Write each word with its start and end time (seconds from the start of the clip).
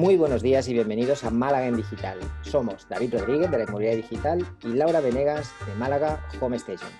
Muy 0.00 0.16
buenos 0.16 0.40
días 0.40 0.66
y 0.66 0.72
bienvenidos 0.72 1.24
a 1.24 1.30
Málaga 1.30 1.66
en 1.66 1.76
Digital. 1.76 2.18
Somos 2.40 2.88
David 2.88 3.16
Rodríguez 3.18 3.50
de 3.50 3.58
la 3.58 3.64
Inmobiliaria 3.64 3.98
Digital 3.98 4.46
y 4.62 4.68
Laura 4.68 5.00
Venegas 5.00 5.52
de 5.66 5.74
Málaga 5.74 6.26
Home 6.40 6.56
Station. 6.56 6.90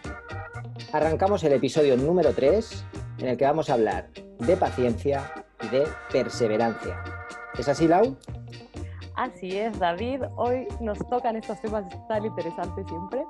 Arrancamos 0.92 1.42
el 1.44 1.54
episodio 1.54 1.96
número 1.96 2.34
3 2.34 2.84
en 3.20 3.28
el 3.28 3.38
que 3.38 3.46
vamos 3.46 3.70
a 3.70 3.72
hablar 3.72 4.10
de 4.12 4.54
paciencia 4.54 5.32
y 5.62 5.68
de 5.68 5.88
perseverancia. 6.12 7.02
¿Es 7.58 7.70
así, 7.70 7.88
Lau? 7.88 8.18
Así 9.16 9.56
es, 9.56 9.78
David. 9.78 10.24
Hoy 10.36 10.68
nos 10.82 10.98
tocan 11.08 11.36
estos 11.36 11.58
temas 11.62 11.86
tan 12.06 12.26
interesantes 12.26 12.86
siempre. 12.86 13.24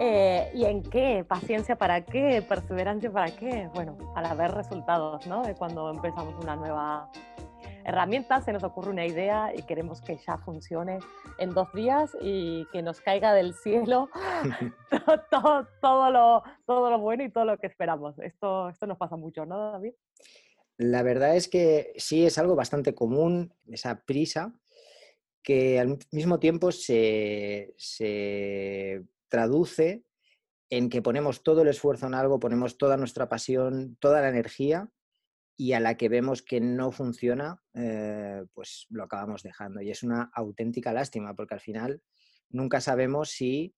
Eh, 0.00 0.50
¿Y 0.54 0.64
en 0.64 0.82
qué? 0.82 1.26
¿Paciencia 1.28 1.76
para 1.76 2.06
qué? 2.06 2.40
¿Perseverancia 2.40 3.12
para 3.12 3.36
qué? 3.36 3.68
Bueno, 3.74 3.98
para 4.14 4.32
ver 4.32 4.52
resultados, 4.52 5.26
¿no? 5.26 5.42
De 5.42 5.54
cuando 5.54 5.90
empezamos 5.90 6.42
una 6.42 6.56
nueva 6.56 7.10
herramienta, 7.84 8.40
se 8.40 8.52
nos 8.52 8.64
ocurre 8.64 8.90
una 8.90 9.06
idea 9.06 9.52
y 9.54 9.62
queremos 9.62 10.00
que 10.00 10.16
ya 10.16 10.38
funcione 10.38 10.98
en 11.38 11.50
dos 11.50 11.72
días 11.72 12.16
y 12.20 12.66
que 12.72 12.82
nos 12.82 13.00
caiga 13.00 13.34
del 13.34 13.54
cielo 13.54 14.08
todo, 15.30 15.68
todo, 15.80 16.10
lo, 16.10 16.42
todo 16.66 16.90
lo 16.90 16.98
bueno 16.98 17.24
y 17.24 17.30
todo 17.30 17.44
lo 17.44 17.58
que 17.58 17.66
esperamos. 17.66 18.18
Esto, 18.18 18.68
esto 18.68 18.86
nos 18.86 18.98
pasa 18.98 19.16
mucho, 19.16 19.44
¿no, 19.46 19.72
David? 19.72 19.92
La 20.76 21.02
verdad 21.02 21.36
es 21.36 21.48
que 21.48 21.92
sí 21.96 22.26
es 22.26 22.38
algo 22.38 22.56
bastante 22.56 22.94
común, 22.94 23.52
esa 23.70 24.02
prisa, 24.04 24.52
que 25.42 25.78
al 25.78 25.98
mismo 26.10 26.40
tiempo 26.40 26.72
se, 26.72 27.74
se 27.76 29.04
traduce 29.28 30.02
en 30.70 30.88
que 30.88 31.02
ponemos 31.02 31.42
todo 31.42 31.62
el 31.62 31.68
esfuerzo 31.68 32.06
en 32.06 32.14
algo, 32.14 32.40
ponemos 32.40 32.78
toda 32.78 32.96
nuestra 32.96 33.28
pasión, 33.28 33.96
toda 34.00 34.22
la 34.22 34.30
energía 34.30 34.88
y 35.56 35.72
a 35.72 35.80
la 35.80 35.96
que 35.96 36.08
vemos 36.08 36.42
que 36.42 36.60
no 36.60 36.90
funciona, 36.90 37.62
eh, 37.74 38.44
pues 38.52 38.86
lo 38.90 39.04
acabamos 39.04 39.42
dejando. 39.42 39.80
Y 39.80 39.90
es 39.90 40.02
una 40.02 40.30
auténtica 40.34 40.92
lástima, 40.92 41.34
porque 41.34 41.54
al 41.54 41.60
final 41.60 42.02
nunca 42.50 42.80
sabemos 42.80 43.30
si 43.30 43.74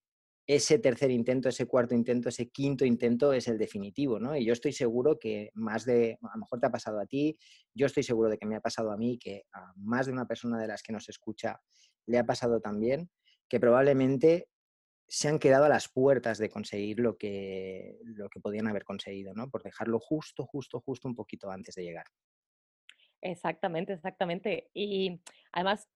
ese 0.46 0.78
tercer 0.78 1.10
intento, 1.10 1.48
ese 1.48 1.66
cuarto 1.66 1.94
intento, 1.94 2.28
ese 2.28 2.50
quinto 2.50 2.84
intento 2.84 3.32
es 3.32 3.48
el 3.48 3.58
definitivo, 3.58 4.20
¿no? 4.20 4.36
Y 4.36 4.44
yo 4.44 4.52
estoy 4.52 4.72
seguro 4.72 5.18
que 5.18 5.50
más 5.54 5.84
de, 5.84 6.18
a 6.22 6.36
lo 6.36 6.40
mejor 6.40 6.60
te 6.60 6.66
ha 6.68 6.70
pasado 6.70 7.00
a 7.00 7.06
ti, 7.06 7.36
yo 7.74 7.86
estoy 7.86 8.04
seguro 8.04 8.30
de 8.30 8.38
que 8.38 8.46
me 8.46 8.54
ha 8.54 8.60
pasado 8.60 8.92
a 8.92 8.96
mí, 8.96 9.18
que 9.18 9.42
a 9.52 9.72
más 9.76 10.06
de 10.06 10.12
una 10.12 10.26
persona 10.26 10.60
de 10.60 10.68
las 10.68 10.82
que 10.82 10.92
nos 10.92 11.08
escucha 11.08 11.60
le 12.06 12.18
ha 12.18 12.24
pasado 12.24 12.60
también, 12.60 13.10
que 13.48 13.58
probablemente 13.58 14.48
se 15.08 15.28
han 15.28 15.38
quedado 15.38 15.64
a 15.64 15.68
las 15.68 15.88
puertas 15.88 16.38
de 16.38 16.48
conseguir 16.48 17.00
lo 17.00 17.16
que, 17.16 17.98
lo 18.02 18.28
que 18.28 18.40
podían 18.40 18.66
haber 18.66 18.84
conseguido, 18.84 19.34
¿no? 19.34 19.48
Por 19.50 19.62
dejarlo 19.62 20.00
justo, 20.00 20.44
justo, 20.44 20.80
justo 20.80 21.08
un 21.08 21.14
poquito 21.14 21.50
antes 21.50 21.74
de 21.74 21.84
llegar. 21.84 22.06
Exactamente, 23.20 23.92
exactamente. 23.92 24.70
Y 24.74 25.20
además 25.52 25.88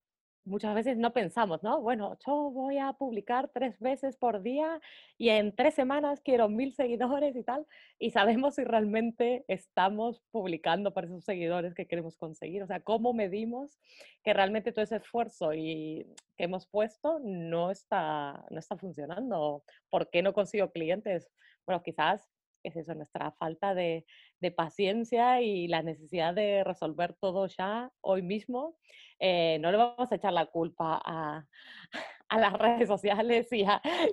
muchas 0.44 0.74
veces 0.74 0.96
no 0.96 1.12
pensamos, 1.12 1.62
¿no? 1.62 1.80
Bueno, 1.80 2.16
yo 2.26 2.50
voy 2.50 2.78
a 2.78 2.92
publicar 2.94 3.48
tres 3.52 3.78
veces 3.78 4.16
por 4.16 4.42
día 4.42 4.80
y 5.18 5.28
en 5.30 5.54
tres 5.54 5.74
semanas 5.74 6.20
quiero 6.20 6.48
mil 6.48 6.72
seguidores 6.74 7.36
y 7.36 7.42
tal, 7.42 7.66
y 7.98 8.10
sabemos 8.10 8.56
si 8.56 8.64
realmente 8.64 9.44
estamos 9.48 10.22
publicando 10.30 10.92
para 10.92 11.06
esos 11.06 11.24
seguidores 11.24 11.74
que 11.74 11.86
queremos 11.86 12.16
conseguir. 12.16 12.62
O 12.62 12.66
sea, 12.66 12.80
¿cómo 12.80 13.12
medimos 13.12 13.78
que 14.24 14.32
realmente 14.32 14.72
todo 14.72 14.84
ese 14.84 14.96
esfuerzo 14.96 15.52
y 15.54 16.06
que 16.36 16.44
hemos 16.44 16.66
puesto 16.66 17.20
no 17.22 17.70
está, 17.70 18.44
no 18.50 18.58
está 18.58 18.76
funcionando? 18.76 19.62
¿Por 19.90 20.10
qué 20.10 20.22
no 20.22 20.32
consigo 20.32 20.70
clientes? 20.70 21.30
Bueno, 21.66 21.82
quizás 21.82 22.28
es 22.62 22.76
eso, 22.76 22.94
nuestra 22.94 23.32
falta 23.32 23.74
de, 23.74 24.04
de, 24.40 24.50
paciencia 24.50 25.40
y 25.40 25.68
la 25.68 25.82
necesidad 25.82 26.34
de 26.34 26.64
resolver 26.64 27.14
todo 27.14 27.46
ya 27.46 27.90
hoy 28.00 28.22
mismo. 28.22 28.76
Eh, 29.18 29.58
no 29.60 29.70
le 29.70 29.76
vamos 29.76 30.10
a 30.10 30.14
echar 30.14 30.32
la 30.32 30.46
culpa 30.46 31.00
a, 31.04 31.46
a 32.28 32.38
las 32.38 32.52
redes 32.54 32.88
sociales 32.88 33.48
y, 33.52 33.64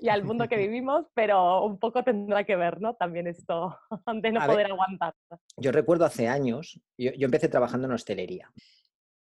y, 0.01 0.09
al 0.09 0.23
mundo 0.23 0.47
que 0.47 0.57
vivimos, 0.67 1.05
pero 1.13 1.63
un 1.63 1.79
poco 1.79 2.03
tendrá 2.03 2.43
que 2.43 2.55
ver, 2.55 2.81
¿no? 2.81 2.95
También 2.95 3.27
esto 3.27 3.77
de 4.21 4.31
no 4.31 4.45
poder 4.45 4.67
aguantar. 4.67 5.13
Yo 5.57 5.71
recuerdo 5.71 6.05
hace 6.05 6.27
años, 6.27 6.79
yo, 6.97 7.11
yo 7.13 7.25
empecé 7.25 7.49
trabajando 7.49 7.87
en 7.87 7.93
hostelería 7.93 8.51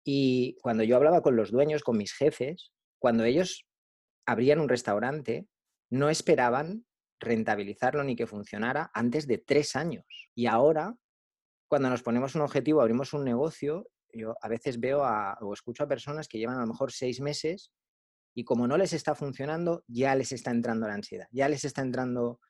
y 0.05 0.57
cuando 0.63 0.83
yo 0.83 0.97
hablaba 0.97 1.23
con 1.23 1.37
los 1.37 1.51
dueños, 1.51 1.83
con 1.83 1.97
mis 1.97 2.13
jefes, 2.13 2.73
cuando 2.99 3.25
ellos 3.25 3.67
abrían 4.27 4.61
un 4.61 4.69
restaurante, 4.69 5.47
no 5.91 6.09
esperaban 6.09 6.85
rentabilizarlo 7.21 8.03
ni 8.03 8.17
que 8.17 8.27
funcionara 8.27 8.91
antes 8.95 9.27
de 9.27 9.39
tres 9.39 9.77
años. 9.77 10.31
Y 10.35 10.47
ahora, 10.47 10.97
cuando 11.69 11.91
nos 11.91 12.03
ponemos 12.03 12.35
un 12.35 12.41
objetivo, 12.41 12.81
abrimos 12.81 13.13
un 13.13 13.25
negocio, 13.25 13.87
yo 14.13 14.35
a 14.41 14.49
veces 14.49 14.81
veo 14.81 15.03
o 15.03 15.53
escucho 15.53 15.85
a 15.85 15.89
personas 15.89 16.27
que 16.27 16.39
llevan 16.39 16.57
a 16.57 16.63
lo 16.63 16.67
mejor 16.67 16.91
seis 16.91 17.21
meses 17.21 17.73
y 18.35 18.45
como 18.45 18.67
no 18.67 18.77
les 18.77 18.93
está 18.93 19.15
funcionando, 19.15 19.85
ya 19.87 20.15
les 20.15 20.33
está 20.33 20.51
entrando 20.51 20.87
la 20.87 20.95
ansiedad, 20.95 21.27
ya 21.31 21.49
les 21.49 21.65
está 21.65 21.83
entrando, 21.83 22.41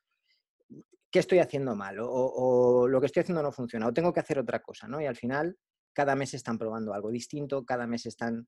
¿qué 1.10 1.18
estoy 1.18 1.38
haciendo 1.38 1.74
mal? 1.74 1.96
O, 2.00 2.86
lo 2.86 3.00
que 3.00 3.06
estoy 3.06 3.22
haciendo 3.22 3.42
no 3.42 3.52
funciona, 3.52 3.86
o 3.86 3.92
tengo 3.92 4.12
que 4.12 4.20
hacer 4.20 4.38
otra 4.38 4.60
cosa, 4.60 4.86
¿no? 4.86 5.00
Y 5.00 5.06
al 5.06 5.16
final, 5.16 5.56
cada 5.92 6.14
mes 6.14 6.34
están 6.34 6.58
probando 6.58 6.94
algo 6.94 7.10
distinto, 7.10 7.64
cada 7.64 7.86
mes 7.86 8.06
están 8.06 8.46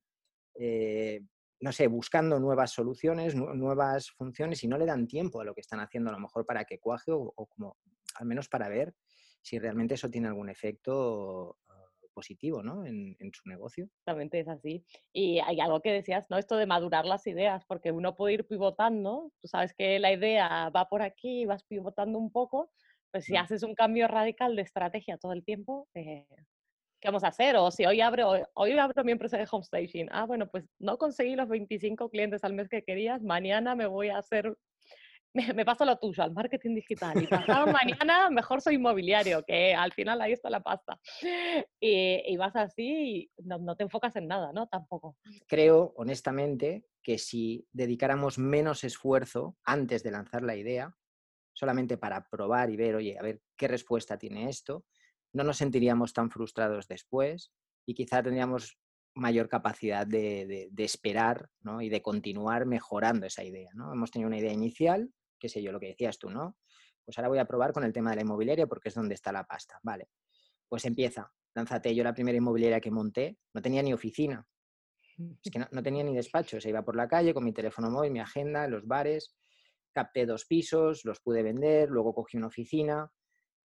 eh, 0.55 1.21
no 1.63 1.71
sé, 1.71 1.87
buscando 1.87 2.41
nuevas 2.41 2.71
soluciones, 2.71 3.35
nuevas 3.35 4.11
funciones 4.11 4.61
y 4.65 4.67
no 4.67 4.77
le 4.77 4.85
dan 4.85 5.07
tiempo 5.07 5.39
a 5.39 5.45
lo 5.45 5.55
que 5.55 5.61
están 5.61 5.79
haciendo 5.79 6.09
a 6.09 6.13
lo 6.13 6.19
mejor 6.19 6.45
para 6.45 6.65
que 6.65 6.77
cuaje 6.77 7.13
o, 7.13 7.31
como 7.33 7.77
al 8.15 8.25
menos 8.25 8.49
para 8.49 8.67
ver 8.67 8.93
si 9.41 9.59
realmente 9.59 9.93
eso 9.93 10.09
tiene 10.09 10.27
algún 10.27 10.49
efecto 10.49 11.57
ah, 11.69 11.89
positivo 12.13 12.61
¿no? 12.61 12.85
en, 12.85 13.15
su 13.31 13.47
negocio. 13.47 13.85
Exactamente, 13.85 14.41
es 14.41 14.49
así. 14.49 14.83
Y 15.13 15.39
hay 15.39 15.61
algo 15.61 15.79
que 15.79 15.93
decías, 15.93 16.25
¿no? 16.29 16.37
Esto 16.37 16.57
de 16.57 16.65
madurar 16.65 17.05
las 17.05 17.25
ideas, 17.27 17.63
porque 17.65 17.93
uno 17.93 18.13
puede 18.13 18.33
ir 18.33 18.45
pivotando, 18.45 19.31
tú 19.41 19.47
sabes 19.47 19.73
que 19.73 19.99
la 19.99 20.11
idea 20.11 20.69
va 20.69 20.89
por 20.89 21.01
aquí, 21.01 21.45
vas 21.45 21.63
pivotando 21.63 22.19
un 22.19 22.29
poco, 22.29 22.71
pues 23.09 23.23
si 23.23 23.37
haces 23.37 23.63
un 23.63 23.73
cambio 23.73 24.09
radical 24.09 24.57
de 24.57 24.63
estrategia 24.63 25.17
todo 25.17 25.31
el 25.31 25.45
tiempo, 25.45 25.87
eh, 25.93 26.27
¿qué 27.03 27.09
vamos 27.09 27.25
a 27.25 27.27
hacer? 27.27 27.57
O 27.57 27.69
si 27.69 27.85
hoy 27.85 27.99
abro, 27.99 28.31
hoy 28.53 28.71
abro 28.79 29.03
mi 29.03 29.11
empresa 29.11 29.37
de 29.37 29.45
home 29.51 29.65
staging. 29.65 30.07
Ah, 30.09 30.25
bueno, 30.25 30.47
pues 30.47 30.63
no 30.79 30.97
conseguí 30.97 31.35
los 31.35 31.49
25 31.49 32.09
clientes 32.09 32.45
al 32.45 32.53
mes 32.53 32.69
que 32.69 32.81
querías, 32.81 33.21
mañana 33.21 33.75
me 33.75 33.87
voy 33.87 34.07
a 34.07 34.19
hacer, 34.19 34.57
me, 35.55 35.65
paso 35.65 35.83
lo 35.83 35.97
tuyo, 35.97 36.23
al 36.23 36.31
marketing 36.31 36.75
digital. 36.75 37.21
Y 37.21 37.27
pasado 37.27 37.67
mañana 37.67 38.29
mejor 38.29 38.61
soy 38.61 38.75
inmobiliario, 38.75 39.43
que 39.43 39.75
al 39.75 39.91
final 39.91 40.21
ahí 40.21 40.31
está 40.31 40.49
la 40.49 40.63
pasta. 40.63 40.97
Y, 41.81 42.37
vas 42.37 42.55
así 42.55 42.85
y 42.85 43.31
no, 43.43 43.57
no 43.57 43.75
te 43.75 43.83
enfocas 43.83 44.15
en 44.15 44.27
nada, 44.27 44.53
¿no? 44.53 44.67
Tampoco. 44.67 45.17
Creo, 45.45 45.93
honestamente, 45.97 46.85
que 47.01 47.17
si 47.17 47.67
dedicáramos 47.73 48.37
menos 48.37 48.85
esfuerzo 48.85 49.57
antes 49.65 50.03
de 50.03 50.11
lanzar 50.11 50.41
la 50.43 50.55
idea, 50.55 50.95
solamente 51.51 51.97
para 51.97 52.29
probar 52.29 52.69
y 52.69 52.77
ver, 52.77 52.95
oye, 52.95 53.19
a 53.19 53.21
ver 53.21 53.41
qué 53.57 53.67
respuesta 53.67 54.17
tiene 54.17 54.47
esto, 54.47 54.85
no 55.33 55.43
nos 55.43 55.57
sentiríamos 55.57 56.13
tan 56.13 56.29
frustrados 56.29 56.87
después 56.87 57.51
y 57.85 57.93
quizá 57.95 58.21
tendríamos 58.21 58.77
mayor 59.15 59.49
capacidad 59.49 60.07
de, 60.07 60.69
esperar 60.77 61.49
y 61.81 61.89
de 61.89 62.01
continuar 62.01 62.65
mejorando 62.65 63.25
esa 63.25 63.43
idea. 63.43 63.69
¿no? 63.73 63.91
Hemos 63.91 64.11
tenido 64.11 64.27
una 64.27 64.39
idea 64.39 64.53
inicial, 64.53 65.11
qué 65.39 65.49
sé 65.49 65.61
yo, 65.61 65.71
lo 65.71 65.79
que 65.79 65.87
decías 65.87 66.17
tú, 66.17 66.29
¿no? 66.29 66.57
Pues 67.05 67.17
ahora 67.17 67.27
voy 67.27 67.39
a 67.39 67.45
probar 67.45 67.73
con 67.73 67.83
el 67.83 67.91
tema 67.91 68.11
de 68.11 68.17
la 68.17 68.21
inmobiliaria 68.21 68.65
porque 68.65 68.89
es 68.89 68.95
donde 68.95 69.15
está 69.15 69.31
la 69.31 69.43
pasta. 69.43 69.79
Vale, 69.83 70.09
pues 70.69 70.85
empieza, 70.85 71.31
lánzate. 71.53 71.93
Yo 71.93 72.03
la 72.03 72.13
primera 72.13 72.37
inmobiliaria 72.37 72.79
que 72.79 72.91
monté 72.91 73.37
no 73.53 73.61
tenía 73.61 73.83
ni 73.83 73.93
oficina, 73.93 74.47
es 75.43 75.51
que 75.51 75.59
no, 75.59 75.67
no, 75.71 75.83
tenía 75.83 76.03
ni 76.03 76.15
despacho, 76.15 76.61
se 76.61 76.69
iba 76.69 76.81
por 76.83 76.95
la 76.95 77.07
calle 77.07 77.33
con 77.33 77.43
mi 77.43 77.53
teléfono 77.53 77.91
móvil, 77.91 78.11
mi 78.11 78.19
agenda, 78.19 78.67
los 78.67 78.87
bares, 78.87 79.35
capté 79.93 80.25
dos 80.25 80.45
pisos, 80.45 81.03
los 81.05 81.19
pude 81.19 81.43
vender, 81.43 81.89
luego 81.89 82.15
cogí 82.15 82.37
una 82.37 82.47
oficina, 82.47 83.11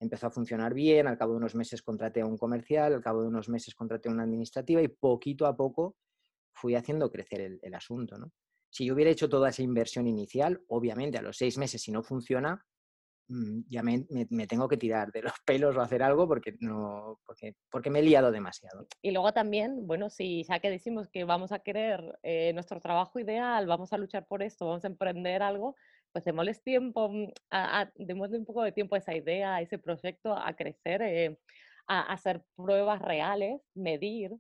empezó 0.01 0.27
a 0.27 0.31
funcionar 0.31 0.75
bien, 0.75 1.07
al 1.07 1.19
cabo 1.19 1.33
de 1.33 1.39
unos 1.39 1.55
meses 1.55 1.83
contraté 1.83 2.21
a 2.21 2.27
un 2.27 2.37
comercial, 2.37 2.95
al 2.95 3.03
cabo 3.03 3.23
de 3.23 3.29
unos 3.29 3.49
meses 3.49 3.75
contraté 3.75 4.09
a 4.09 4.13
una 4.13 4.25
administrativa 4.25 4.83
y 4.83 4.89
poquito 4.89 5.47
a 5.47 5.57
poco 5.57 5.97
fui 6.53 6.75
haciendo 6.75 7.11
crecer 7.11 7.59
el, 7.61 7.75
asunto. 7.75 8.17
¿no? 8.17 8.33
Si 8.71 8.87
yo 8.87 8.95
hubiera 8.95 9.11
hecho 9.11 9.29
toda 9.29 9.51
esa 9.51 9.63
inversión 9.63 10.07
inicial, 10.07 10.63
obviamente 10.69 11.19
a 11.19 11.23
los 11.23 11.37
seis 11.37 11.59
meses, 11.59 11.83
si 11.83 11.91
no 11.91 12.03
funciona, 12.03 12.65
mm, 13.29 13.61
ya 13.69 13.83
me, 13.83 14.05
tengo 14.47 14.69
que 14.69 14.77
tirar 14.77 15.11
de 15.11 15.23
los 15.23 15.33
pelos 15.47 15.77
o 15.77 15.81
hacer 15.81 16.03
algo 16.03 16.29
porque, 16.29 16.57
no, 16.61 17.21
porque, 17.27 17.57
porque 17.71 17.91
me 17.91 18.01
he 18.01 18.03
liado 18.03 18.31
demasiado. 18.31 18.87
Y 19.03 19.11
luego 19.11 19.33
también, 19.33 19.87
bueno, 19.87 20.11
si 20.11 20.45
ya 20.45 20.61
que 20.61 20.71
decimos 20.71 21.09
que 21.09 21.25
vamos 21.25 21.53
a 21.53 21.59
querer 21.59 22.19
eh, 22.23 22.53
nuestro 22.53 22.81
trabajo 22.81 23.19
ideal, 23.19 23.67
vamos 23.67 23.93
a 23.93 23.99
luchar 23.99 24.27
por 24.27 24.43
esto, 24.43 24.67
vamos 24.67 24.85
a 24.85 24.89
emprender 24.89 25.43
algo, 25.43 25.75
pues 26.15 26.25
démosles 26.25 26.63
tiempo, 26.63 27.09
mm, 27.09 27.27
a, 27.51 27.91
démosle 27.97 28.39
un 28.39 28.45
poco 28.45 28.63
de 28.63 28.71
tiempo 28.71 28.95
a 28.95 28.99
esa 28.99 29.17
idea, 29.17 29.57
a 29.57 29.61
ese 29.61 29.79
proyecto, 29.79 30.33
a 30.33 30.55
crecer, 30.55 31.03
eh, 31.03 31.37
a, 31.89 32.03
hacer 32.13 32.45
pruebas 32.55 33.03
reales, 33.03 33.61
medir 33.75 34.31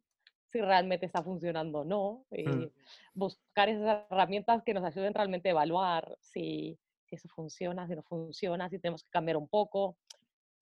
si 0.52 0.60
realmente 0.60 1.04
está 1.04 1.24
funcionando 1.24 1.80
o 1.80 1.84
no, 1.84 2.26
y 2.30 2.46
mm. 2.46 2.70
buscar 3.14 3.68
esas 3.68 4.04
herramientas 4.08 4.62
que 4.62 4.72
nos 4.72 4.84
ayuden 4.84 5.14
realmente 5.14 5.48
a 5.48 5.50
evaluar 5.50 6.16
si, 6.20 6.78
si 7.06 7.16
eso 7.16 7.28
funciona, 7.28 7.88
si 7.88 7.96
no 7.96 8.04
funciona, 8.04 8.70
si 8.70 8.78
tenemos 8.78 9.02
que 9.02 9.10
cambiar 9.10 9.36
un 9.36 9.48
poco. 9.48 9.96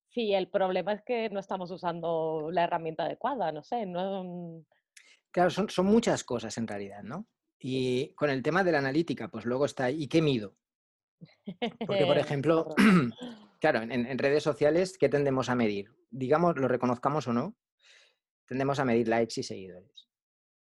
Si 0.09 0.33
el 0.33 0.47
problema 0.47 0.93
es 0.93 1.03
que 1.03 1.29
no 1.29 1.39
estamos 1.39 1.69
usando 1.69 2.49
la 2.51 2.63
herramienta 2.63 3.03
adecuada, 3.03 3.51
no 3.51 3.63
sé, 3.63 3.85
no, 3.85 4.63
Claro, 5.29 5.51
son, 5.51 5.69
son 5.69 5.85
muchas 5.85 6.23
cosas 6.23 6.57
en 6.57 6.67
realidad, 6.67 7.03
¿no? 7.03 7.27
Y 7.59 8.13
con 8.15 8.31
el 8.31 8.41
tema 8.41 8.63
de 8.63 8.71
la 8.71 8.79
analítica, 8.79 9.27
pues 9.29 9.45
luego 9.45 9.65
está, 9.65 9.91
¿y 9.91 10.07
qué 10.07 10.21
mido? 10.21 10.55
Porque, 11.85 12.05
por 12.05 12.17
ejemplo, 12.17 12.75
claro, 13.59 13.81
en, 13.81 14.17
redes 14.17 14.43
sociales, 14.43 14.97
¿qué 14.97 15.09
tendemos 15.09 15.49
a 15.49 15.55
medir? 15.55 15.91
Digamos, 16.09 16.57
lo 16.57 16.67
reconozcamos 16.67 17.27
o 17.27 17.33
no, 17.33 17.55
tendemos 18.45 18.79
a 18.79 18.85
medir 18.85 19.07
likes 19.07 19.39
y 19.39 19.43
seguidores. 19.43 20.09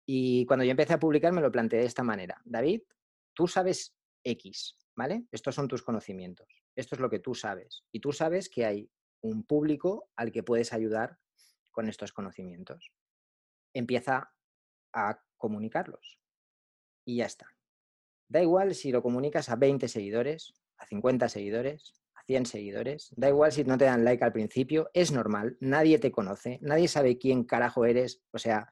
Y 0.05 0.45
cuando 0.45 0.65
yo 0.65 0.71
empecé 0.71 0.93
a 0.93 0.99
publicar 0.99 1.33
me 1.33 1.41
lo 1.41 1.51
planteé 1.51 1.79
de 1.79 1.85
esta 1.85 2.03
manera. 2.03 2.39
David, 2.45 2.81
tú 3.33 3.47
sabes 3.47 3.95
X, 4.23 4.77
¿vale? 4.95 5.25
Estos 5.31 5.55
son 5.55 5.67
tus 5.67 5.81
conocimientos. 5.81 6.47
Esto 6.75 6.95
es 6.95 7.01
lo 7.01 7.09
que 7.09 7.19
tú 7.19 7.33
sabes. 7.33 7.83
Y 7.91 7.99
tú 7.99 8.11
sabes 8.11 8.49
que 8.49 8.65
hay 8.65 8.89
un 9.21 9.43
público 9.43 10.09
al 10.15 10.31
que 10.31 10.43
puedes 10.43 10.73
ayudar 10.73 11.17
con 11.71 11.89
estos 11.89 12.13
conocimientos. 12.13 12.91
Empieza 13.73 14.31
a 14.93 15.19
comunicarlos. 15.37 16.19
Y 17.03 17.17
ya 17.17 17.25
está. 17.25 17.54
Da 18.27 18.41
igual 18.41 18.73
si 18.75 18.91
lo 18.91 19.01
comunicas 19.01 19.49
a 19.49 19.55
20 19.55 19.87
seguidores, 19.87 20.53
a 20.77 20.85
50 20.85 21.29
seguidores, 21.29 21.93
a 22.15 22.23
100 22.23 22.45
seguidores. 22.45 23.13
Da 23.15 23.29
igual 23.29 23.51
si 23.51 23.63
no 23.63 23.77
te 23.77 23.85
dan 23.85 24.03
like 24.03 24.23
al 24.23 24.33
principio. 24.33 24.89
Es 24.93 25.11
normal. 25.11 25.57
Nadie 25.59 25.99
te 25.99 26.11
conoce. 26.11 26.59
Nadie 26.61 26.87
sabe 26.87 27.17
quién 27.17 27.43
carajo 27.43 27.85
eres. 27.85 28.23
O 28.31 28.37
sea, 28.37 28.71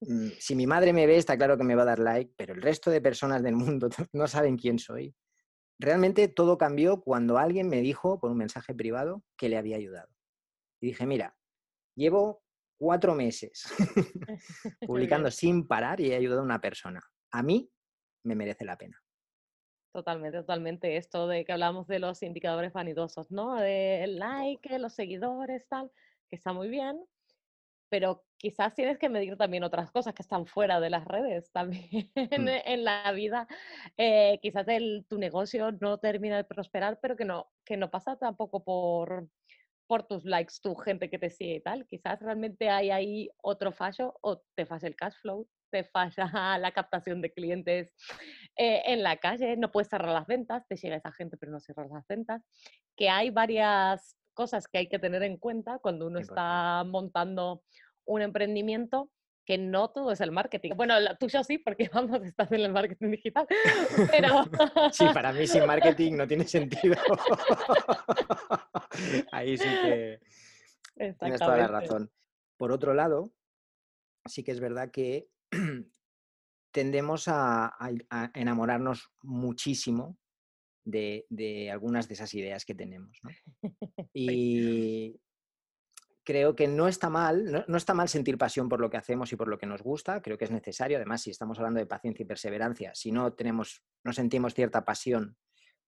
mm, 0.00 0.28
si 0.38 0.54
mi 0.54 0.66
madre 0.66 0.92
me 0.92 1.06
ve, 1.06 1.16
está 1.16 1.36
claro 1.36 1.56
que 1.56 1.64
me 1.64 1.74
va 1.74 1.82
a 1.82 1.86
dar 1.86 1.98
like, 1.98 2.32
pero 2.36 2.54
el 2.54 2.62
resto 2.62 2.90
de 2.90 3.00
personas 3.00 3.42
del 3.42 3.56
mundo 3.56 3.88
no 4.12 4.26
saben 4.26 4.56
quién 4.56 4.78
soy. 4.78 5.14
Realmente 5.78 6.28
todo 6.28 6.58
cambió 6.58 7.00
cuando 7.00 7.38
alguien 7.38 7.68
me 7.68 7.80
dijo 7.80 8.20
por 8.20 8.30
un 8.30 8.38
mensaje 8.38 8.74
privado 8.74 9.24
que 9.36 9.48
le 9.48 9.56
había 9.56 9.76
ayudado. 9.76 10.08
Y 10.80 10.88
dije, 10.88 11.06
mira, 11.06 11.36
llevo 11.96 12.42
cuatro 12.78 13.14
meses 13.14 13.64
publicando 14.86 15.30
sin 15.30 15.66
parar 15.66 16.00
y 16.00 16.12
he 16.12 16.16
ayudado 16.16 16.40
a 16.40 16.44
una 16.44 16.60
persona. 16.60 17.00
A 17.30 17.42
mí 17.42 17.70
me 18.24 18.34
merece 18.34 18.64
la 18.64 18.76
pena. 18.76 19.02
Totalmente, 19.92 20.38
totalmente. 20.38 20.96
Esto 20.96 21.28
de 21.28 21.44
que 21.44 21.52
hablamos 21.52 21.86
de 21.86 21.98
los 21.98 22.22
indicadores 22.22 22.72
vanidosos, 22.72 23.30
¿no? 23.30 23.56
De 23.56 24.04
el 24.04 24.18
like, 24.18 24.78
los 24.78 24.94
seguidores, 24.94 25.68
tal, 25.68 25.92
que 26.30 26.36
está 26.36 26.54
muy 26.54 26.68
bien, 26.68 27.04
pero 27.90 28.24
quizás 28.38 28.74
tienes 28.74 28.98
que 28.98 29.10
medir 29.10 29.36
también 29.36 29.64
otras 29.64 29.90
cosas 29.90 30.14
que 30.14 30.22
están 30.22 30.46
fuera 30.46 30.80
de 30.80 30.88
las 30.88 31.04
redes 31.04 31.52
también 31.52 32.10
mm. 32.14 32.16
en, 32.64 32.84
la 32.84 33.12
vida. 33.12 33.46
Eh, 33.98 34.38
quizás 34.40 34.66
el, 34.68 35.04
tu 35.10 35.18
negocio 35.18 35.72
no 35.72 35.98
termina 35.98 36.38
de 36.38 36.44
prosperar, 36.44 36.98
pero 37.02 37.16
que 37.16 37.26
no, 37.26 37.52
que 37.66 37.76
no 37.76 37.90
pasa 37.90 38.16
tampoco 38.16 38.64
por, 38.64 39.28
por 39.86 40.04
tus 40.04 40.24
likes, 40.24 40.54
tu 40.62 40.74
gente 40.74 41.10
que 41.10 41.18
te 41.18 41.28
sigue 41.28 41.56
y 41.56 41.60
tal. 41.60 41.86
Quizás 41.86 42.18
realmente 42.20 42.70
hay 42.70 42.90
ahí 42.90 43.30
otro 43.42 43.72
fallo 43.72 44.14
o 44.22 44.38
te 44.54 44.64
falla 44.64 44.88
el 44.88 44.96
cash 44.96 45.16
flow, 45.20 45.46
te 45.72 45.84
falla 45.84 46.30
la 46.60 46.70
captación 46.70 47.20
de 47.20 47.32
clientes 47.32 47.92
eh, 48.56 48.82
en 48.86 49.02
la 49.02 49.16
calle, 49.16 49.56
no 49.56 49.72
puedes 49.72 49.88
cerrar 49.88 50.12
las 50.12 50.26
ventas, 50.26 50.64
te 50.68 50.76
llega 50.76 50.96
esa 50.96 51.10
gente 51.10 51.36
pero 51.36 51.50
no 51.50 51.58
cierras 51.58 51.90
las 51.90 52.06
ventas. 52.06 52.42
Que 52.96 53.08
hay 53.08 53.30
varias 53.30 54.16
cosas 54.34 54.68
que 54.68 54.78
hay 54.78 54.88
que 54.88 54.98
tener 54.98 55.22
en 55.22 55.38
cuenta 55.38 55.78
cuando 55.78 56.06
uno 56.06 56.20
está 56.20 56.84
montando 56.84 57.64
un 58.04 58.22
emprendimiento 58.22 59.10
que 59.44 59.58
no 59.58 59.90
todo 59.90 60.12
es 60.12 60.20
el 60.20 60.30
marketing. 60.30 60.72
Bueno, 60.76 60.94
tú 61.18 61.26
tuyo 61.26 61.42
sí, 61.42 61.58
porque 61.58 61.90
vamos, 61.92 62.22
estás 62.22 62.52
en 62.52 62.60
el 62.60 62.72
marketing 62.72 63.10
digital, 63.10 63.46
pero... 64.10 64.44
Sí, 64.92 65.06
para 65.12 65.32
mí 65.32 65.46
sin 65.46 65.66
marketing 65.66 66.12
no 66.12 66.28
tiene 66.28 66.46
sentido. 66.46 66.96
Ahí 69.32 69.56
sí 69.56 69.68
que 69.82 70.20
tienes 71.18 71.40
toda 71.40 71.56
la 71.56 71.66
razón. 71.66 72.10
Por 72.56 72.70
otro 72.70 72.94
lado, 72.94 73.32
sí 74.26 74.44
que 74.44 74.52
es 74.52 74.60
verdad 74.60 74.90
que 74.90 75.28
tendemos 76.72 77.24
a, 77.28 77.76
enamorarnos 78.34 79.10
muchísimo 79.22 80.18
de, 80.84 81.70
algunas 81.70 82.08
de 82.08 82.14
esas 82.14 82.34
ideas 82.34 82.64
que 82.64 82.74
tenemos. 82.74 83.18
¿no? 83.22 83.30
Y, 84.14 85.20
creo 86.24 86.54
que 86.54 86.68
no 86.68 86.88
está 86.88 87.10
mal, 87.10 87.64
no, 87.66 87.76
está 87.76 87.94
mal 87.94 88.08
sentir 88.08 88.38
pasión 88.38 88.68
por 88.68 88.80
lo 88.80 88.90
que 88.90 88.96
hacemos 88.96 89.32
y 89.32 89.36
por 89.36 89.48
lo 89.48 89.58
que 89.58 89.66
nos 89.66 89.82
gusta, 89.82 90.22
creo 90.22 90.38
que 90.38 90.44
es 90.44 90.50
necesario, 90.50 90.96
además 90.96 91.22
si 91.22 91.30
estamos 91.30 91.58
hablando 91.58 91.80
de 91.80 91.86
paciencia 91.86 92.22
y 92.22 92.26
perseverancia, 92.26 92.94
si 92.94 93.10
no 93.10 93.32
tenemos, 93.32 93.82
no 94.04 94.12
sentimos 94.12 94.54
cierta 94.54 94.84
pasión 94.84 95.36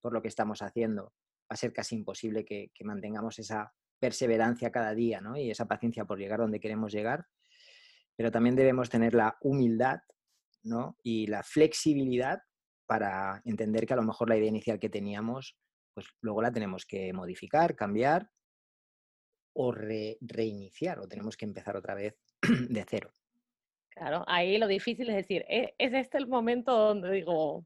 por 0.01 0.13
lo 0.13 0.23
que 0.23 0.29
estamos 0.29 0.63
haciendo, 0.63 1.05
va 1.05 1.55
a 1.55 1.57
ser 1.57 1.73
casi 1.73 1.95
imposible 1.95 2.45
que, 2.45 2.71
mantengamos 2.83 3.39
esa 3.39 3.73
perseverancia 3.99 4.71
cada 4.71 4.95
día 4.95 5.21
¿no? 5.21 5.37
y 5.37 5.51
esa 5.51 5.67
paciencia 5.67 6.05
por 6.05 6.19
llegar 6.19 6.41
donde 6.41 6.61
queremos 6.61 6.93
llegar, 6.93 7.27
pero 8.17 8.31
también 8.31 8.57
debemos 8.57 8.91
tener 8.91 9.15
la 9.15 9.37
humildad 9.41 10.01
¿no? 10.63 10.97
y 11.03 11.27
la 11.27 11.43
flexibilidad 11.43 12.41
para 12.87 13.41
entender 13.45 13.87
que 13.87 13.95
a 13.95 13.97
lo 13.97 14.03
mejor 14.03 14.29
la 14.29 14.37
idea 14.37 14.49
inicial 14.49 14.79
que 14.79 14.89
teníamos, 14.89 15.57
pues 15.95 16.07
luego 16.21 16.43
la 16.43 16.53
tenemos 16.53 16.85
que 16.85 17.13
modificar, 17.13 17.75
cambiar 17.75 18.29
o 19.57 19.73
reiniciar 19.73 20.99
o 20.99 21.09
tenemos 21.09 21.37
que 21.37 21.45
empezar 21.45 21.77
otra 21.77 21.95
vez 21.95 22.17
de 22.69 22.85
cero. 22.89 23.13
Claro, 23.91 24.25
ahí 24.27 24.59
lo 24.59 24.67
difícil 24.67 25.09
es 25.11 25.17
decir, 25.17 25.45
¿e-, 25.49 25.75
¿es 25.79 25.93
este 25.95 26.19
el 26.19 26.27
momento 26.27 26.77
donde 26.77 27.13
digo, 27.13 27.65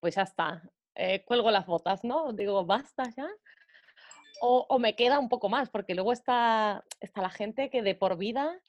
pues 0.00 0.14
ya 0.16 0.22
está, 0.22 0.62
eh, 0.94 1.24
cuelgo 1.24 1.50
las 1.50 1.66
botas, 1.66 2.04
¿no? 2.04 2.32
Digo, 2.32 2.64
basta 2.66 3.04
ya. 3.16 3.28
O, 4.42 4.66
o, 4.68 4.78
me 4.78 4.94
queda 4.94 5.18
un 5.18 5.28
poco 5.28 5.48
más, 5.48 5.70
porque 5.70 5.94
luego 5.94 6.12
está, 6.12 6.84
está 7.00 7.22
la 7.22 7.30
gente 7.30 7.70
que 7.70 7.82
de 7.82 7.94
por 7.94 8.18
vida 8.18 8.60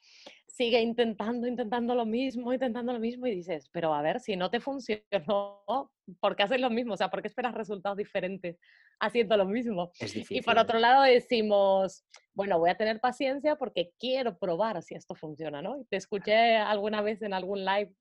sigue 0.56 0.80
intentando, 0.80 1.46
intentando 1.46 1.94
lo 1.94 2.06
mismo, 2.06 2.50
intentando 2.50 2.90
lo 2.94 2.98
mismo 2.98 3.26
y 3.26 3.34
dices, 3.34 3.68
pero 3.72 3.92
a 3.92 4.00
ver, 4.00 4.20
si 4.20 4.36
no 4.36 4.48
te 4.48 4.58
funcionó, 4.58 5.92
¿por 6.18 6.34
qué 6.34 6.44
haces 6.44 6.60
lo 6.62 6.70
mismo? 6.70 6.94
O 6.94 6.96
sea, 6.96 7.10
¿por 7.10 7.20
qué 7.20 7.28
esperas 7.28 7.54
resultados 7.54 7.98
diferentes 7.98 8.58
haciendo 8.98 9.36
lo 9.36 9.44
mismo? 9.44 9.92
Y 10.30 10.40
por 10.40 10.58
otro 10.58 10.78
lado 10.78 11.02
decimos, 11.02 12.06
bueno, 12.32 12.58
voy 12.58 12.70
a 12.70 12.76
tener 12.76 13.00
paciencia 13.00 13.56
porque 13.56 13.90
quiero 14.00 14.38
probar 14.38 14.82
si 14.82 14.94
esto 14.94 15.14
funciona, 15.14 15.60
¿no? 15.60 15.78
Y 15.78 15.84
te 15.84 15.96
escuché 15.96 16.56
alguna 16.56 17.02
vez 17.02 17.20
en 17.20 17.34
algún 17.34 17.62
live 17.62 17.92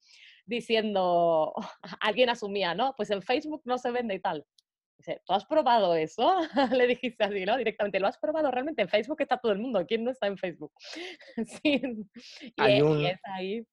diciendo, 0.45 1.53
alguien 1.99 2.29
asumía, 2.29 2.73
¿no? 2.73 2.93
Pues 2.95 3.09
en 3.09 3.21
Facebook 3.21 3.63
no 3.65 3.77
se 3.77 3.91
vende 3.91 4.15
y 4.15 4.21
tal. 4.21 4.45
Dice, 4.97 5.21
¿tú 5.25 5.33
has 5.33 5.45
probado 5.45 5.95
eso? 5.95 6.38
Le 6.77 6.88
dijiste 6.88 7.24
así, 7.24 7.45
¿no? 7.45 7.57
Directamente, 7.57 8.00
¿lo 8.00 8.07
has 8.07 8.18
probado 8.18 8.50
realmente? 8.51 8.81
En 8.81 8.89
Facebook 8.89 9.22
está 9.22 9.38
todo 9.38 9.51
el 9.51 9.60
mundo. 9.60 9.86
¿Quién 9.88 10.03
no 10.03 10.12
está 10.12 10.27
en 10.27 10.38
Facebook? 10.38 10.72
sí. 11.63 11.81
Y, 12.55 13.05
es 13.05 13.19
ahí, 13.24 13.67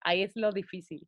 ahí 0.00 0.22
es 0.22 0.36
lo 0.36 0.52
difícil. 0.52 1.06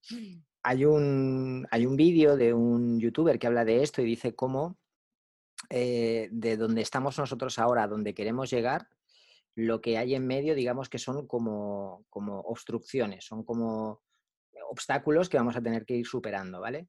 Hay 0.62 0.84
un, 0.84 1.66
hay 1.70 1.86
un 1.86 1.96
vídeo 1.96 2.36
de 2.36 2.52
un 2.52 2.98
youtuber 2.98 3.38
que 3.38 3.46
habla 3.46 3.64
de 3.64 3.82
esto 3.82 4.02
y 4.02 4.06
dice 4.06 4.34
cómo 4.34 4.78
eh, 5.70 6.28
de 6.30 6.56
donde 6.56 6.82
estamos 6.82 7.18
nosotros 7.18 7.58
ahora, 7.58 7.86
donde 7.86 8.14
queremos 8.14 8.50
llegar, 8.50 8.88
lo 9.54 9.80
que 9.80 9.98
hay 9.98 10.14
en 10.14 10.26
medio, 10.26 10.54
digamos 10.54 10.88
que 10.88 10.98
son 10.98 11.26
como, 11.26 12.04
como 12.10 12.40
obstrucciones, 12.40 13.24
son 13.24 13.44
como 13.44 14.02
obstáculos 14.68 15.28
que 15.28 15.36
vamos 15.36 15.56
a 15.56 15.62
tener 15.62 15.84
que 15.84 15.94
ir 15.94 16.06
superando, 16.06 16.60
¿vale? 16.60 16.88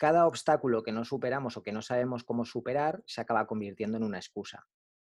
Cada 0.00 0.26
obstáculo 0.26 0.82
que 0.82 0.92
no 0.92 1.04
superamos 1.04 1.58
o 1.58 1.62
que 1.62 1.72
no 1.72 1.82
sabemos 1.82 2.24
cómo 2.24 2.46
superar 2.46 3.02
se 3.04 3.20
acaba 3.20 3.46
convirtiendo 3.46 3.98
en 3.98 4.02
una 4.02 4.16
excusa. 4.16 4.66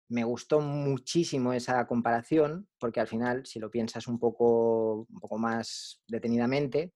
Me 0.09 0.23
gustó 0.23 0.59
muchísimo 0.59 1.53
esa 1.53 1.85
comparación 1.85 2.67
porque 2.79 2.99
al 2.99 3.05
final, 3.07 3.45
si 3.45 3.59
lo 3.59 3.69
piensas 3.69 4.07
un 4.07 4.17
poco, 4.17 5.05
un 5.07 5.19
poco 5.19 5.37
más 5.37 6.01
detenidamente, 6.07 6.95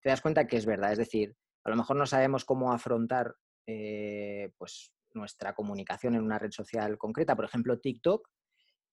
te 0.00 0.10
das 0.10 0.20
cuenta 0.20 0.46
que 0.46 0.56
es 0.56 0.64
verdad. 0.64 0.92
Es 0.92 0.98
decir, 0.98 1.34
a 1.64 1.70
lo 1.70 1.76
mejor 1.76 1.96
no 1.96 2.06
sabemos 2.06 2.44
cómo 2.44 2.72
afrontar 2.72 3.34
eh, 3.66 4.52
pues, 4.56 4.92
nuestra 5.12 5.56
comunicación 5.56 6.14
en 6.14 6.22
una 6.22 6.38
red 6.38 6.52
social 6.52 6.96
concreta, 6.98 7.34
por 7.34 7.46
ejemplo 7.46 7.80
TikTok, 7.80 8.28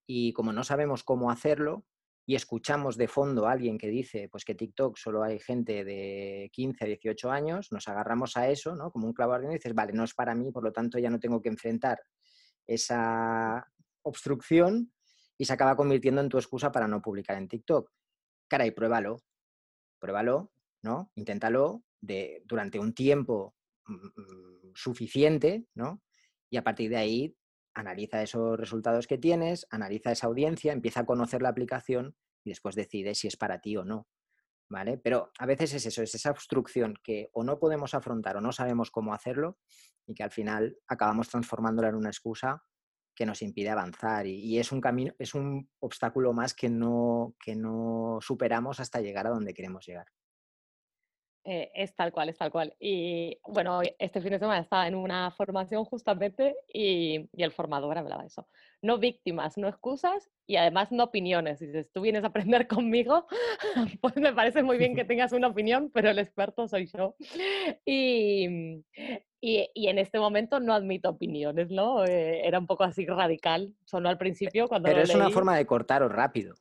y 0.08 0.34
como 0.34 0.52
no 0.52 0.64
sabemos 0.64 1.04
cómo 1.04 1.30
hacerlo, 1.30 1.86
y 2.32 2.36
escuchamos 2.36 2.96
de 2.96 3.10
fondo 3.10 3.46
a 3.46 3.52
alguien 3.52 3.78
que 3.78 3.90
dice 3.90 4.30
pues 4.32 4.46
que 4.46 4.56
TikTok 4.56 4.96
solo 4.96 5.22
hay 5.22 5.38
gente 5.38 5.84
de 5.84 6.50
15 6.54 6.86
a 6.86 6.88
18 6.88 7.30
años, 7.30 7.74
nos 7.74 7.90
agarramos 7.90 8.38
a 8.38 8.48
eso, 8.48 8.74
¿no? 8.74 8.90
Como 8.90 9.06
un 9.06 9.12
clavo 9.12 9.34
ardiendo 9.34 9.54
y 9.54 9.58
dices, 9.58 9.76
vale, 9.76 9.92
no 9.92 10.06
es 10.06 10.14
para 10.14 10.34
mí, 10.34 10.50
por 10.50 10.64
lo 10.64 10.72
tanto 10.72 10.98
ya 10.98 11.10
no 11.10 11.20
tengo 11.20 11.42
que 11.42 11.50
enfrentar 11.50 12.00
esa 12.66 13.68
obstrucción 14.04 14.94
y 15.38 15.44
se 15.44 15.52
acaba 15.52 15.76
convirtiendo 15.76 16.22
en 16.22 16.30
tu 16.30 16.38
excusa 16.38 16.72
para 16.72 16.88
no 16.88 17.02
publicar 17.02 17.36
en 17.38 17.50
TikTok. 17.50 17.92
Caray, 18.48 18.72
pruébalo, 18.72 19.18
pruébalo, 20.00 20.54
¿no? 20.84 21.12
Inténtalo 21.16 21.84
de, 22.00 22.44
durante 22.46 22.80
un 22.80 22.94
tiempo 22.94 23.56
mm, 23.88 23.94
mm, 23.94 24.72
suficiente, 24.74 25.66
¿no? 25.76 26.02
Y 26.50 26.56
a 26.56 26.64
partir 26.64 26.92
de 26.92 26.96
ahí 26.96 27.36
analiza 27.74 28.22
esos 28.22 28.60
resultados 28.60 29.08
que 29.08 29.18
tienes, 29.18 29.68
analiza 29.70 30.12
esa 30.12 30.28
audiencia, 30.28 30.74
empieza 30.74 31.02
a 31.02 31.06
conocer 31.06 31.42
la 31.42 31.50
aplicación 31.50 32.16
y 32.44 32.50
después 32.50 32.76
decide 32.76 33.16
si 33.16 33.28
es 33.28 33.38
para 33.38 33.60
ti 33.60 33.78
o 33.78 33.86
no. 33.86 34.08
¿Vale? 34.70 34.98
Pero 34.98 35.32
a 35.38 35.46
veces 35.46 35.74
es 35.74 35.86
eso, 35.86 36.02
es 36.02 36.16
esa 36.16 36.32
obstrucción 36.32 36.94
que 37.04 37.30
o 37.34 37.44
no 37.44 37.60
podemos 37.60 37.94
afrontar 37.94 38.38
o 38.38 38.42
no 38.42 38.54
sabemos 38.54 38.90
cómo 38.90 39.14
hacerlo 39.14 39.60
y 40.08 40.14
que 40.14 40.24
al 40.24 40.32
final 40.32 40.78
acabamos 40.88 41.28
transformándola 41.28 41.90
en 41.90 41.96
una 41.96 42.10
excusa 42.10 42.64
que 43.14 43.26
nos 43.26 43.42
impide 43.42 43.70
avanzar 43.70 44.26
y, 44.28 44.58
es 44.60 44.72
un 44.72 44.80
camino, 44.80 45.14
es 45.20 45.36
un 45.36 45.70
obstáculo 45.80 46.32
más 46.32 46.54
que 46.54 46.70
no, 46.70 47.36
que 47.44 47.56
no 47.56 48.20
superamos 48.22 48.80
hasta 48.80 49.02
llegar 49.02 49.28
a 49.28 49.32
donde 49.32 49.54
queremos 49.54 49.86
llegar. 49.86 50.08
Eh, 51.44 51.72
es 51.74 51.96
tal 51.96 52.12
cual, 52.12 52.30
es 52.30 52.38
tal 52.38 52.52
cual. 52.52 52.76
Y 52.80 53.40
bueno, 53.48 53.82
este 53.98 54.22
fin 54.22 54.32
de 54.32 54.40
semana 54.40 54.62
estaba 54.62 54.88
en 54.88 54.94
una 54.94 55.32
formación 55.32 55.86
justamente 55.86 56.56
y, 56.72 57.28
el 57.34 57.52
formador 57.52 57.98
hablaba 57.98 58.22
de 58.22 58.28
eso. 58.28 58.48
No 58.84 59.00
víctimas, 59.00 59.58
no 59.58 59.68
excusas 59.68 60.30
y 60.46 60.58
además 60.58 60.92
no 60.92 61.06
opiniones. 61.06 61.60
Dices, 61.60 61.92
tú 61.92 62.02
vienes 62.02 62.24
a 62.24 62.28
aprender 62.28 62.68
conmigo, 62.68 63.26
pues 64.02 64.16
me 64.18 64.34
parece 64.34 64.62
muy 64.62 64.78
bien 64.78 64.96
que 64.96 65.06
tengas 65.06 65.32
una 65.32 65.48
opinión, 65.48 65.90
pero 65.92 66.12
el 66.12 66.20
experto 66.20 66.68
soy 66.68 66.86
yo. 66.86 67.16
Y, 67.86 68.84
y, 69.42 69.88
en 69.88 69.98
este 69.98 70.20
momento 70.20 70.60
no 70.60 70.74
admito 70.74 71.10
opiniones, 71.10 71.72
¿no? 71.72 72.06
Eh, 72.06 72.46
era 72.46 72.60
un 72.60 72.68
poco 72.68 72.84
así 72.84 73.06
radical, 73.08 73.74
solo 73.86 74.10
al 74.10 74.20
principio 74.20 74.68
cuando... 74.68 74.90
Pero 74.90 75.02
es 75.02 75.16
una 75.16 75.32
forma 75.32 75.58
de 75.58 75.66
cortaros 75.66 76.12
rápido. 76.12 76.54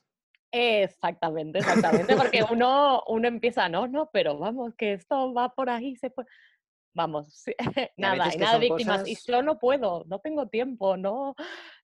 Exactamente, 0.53 1.59
exactamente, 1.59 2.17
porque 2.17 2.43
uno, 2.51 3.03
uno 3.07 3.29
empieza, 3.29 3.69
no, 3.69 3.87
no, 3.87 4.11
pero 4.13 4.39
vamos, 4.39 4.75
que 4.77 4.95
esto 4.95 5.33
va 5.33 5.55
por 5.55 5.71
ahí, 5.71 5.97
se 5.97 6.11
puede... 6.11 6.29
Vamos, 6.93 7.45
nada, 7.97 8.35
y 8.35 8.39
nada 8.39 8.59
de 8.59 8.69
víctimas. 8.69 9.07
Y 9.07 9.17
yo 9.25 9.43
no 9.43 9.61
puedo, 9.61 10.05
no 10.09 10.19
tengo 10.19 10.49
tiempo, 10.49 10.97
no, 10.97 11.37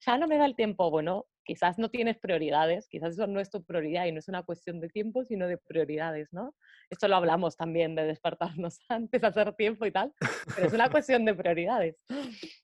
ya 0.04 0.18
no 0.18 0.26
me 0.26 0.36
da 0.36 0.46
el 0.46 0.56
tiempo. 0.56 0.90
Bueno, 0.90 1.26
quizás 1.44 1.78
no 1.78 1.90
tienes 1.90 2.18
prioridades, 2.18 2.88
quizás 2.88 3.14
eso 3.14 3.26
no 3.28 3.40
es 3.40 3.48
tu 3.48 3.64
prioridad 3.64 4.06
y 4.06 4.12
no 4.12 4.18
es 4.18 4.28
una 4.28 4.42
cuestión 4.42 4.80
de 4.80 4.88
tiempo, 4.88 5.24
sino 5.24 5.46
de 5.46 5.58
prioridades, 5.58 6.32
¿no? 6.32 6.54
Esto 6.90 7.06
lo 7.08 7.16
hablamos 7.16 7.56
también 7.56 7.94
de 7.94 8.04
despertarnos 8.04 8.80
antes, 8.88 9.22
hacer 9.22 9.54
tiempo 9.54 9.86
y 9.86 9.92
tal, 9.92 10.12
pero 10.54 10.66
es 10.66 10.72
una 10.72 10.90
cuestión 10.90 11.24
de 11.24 11.34
prioridades. 11.34 11.96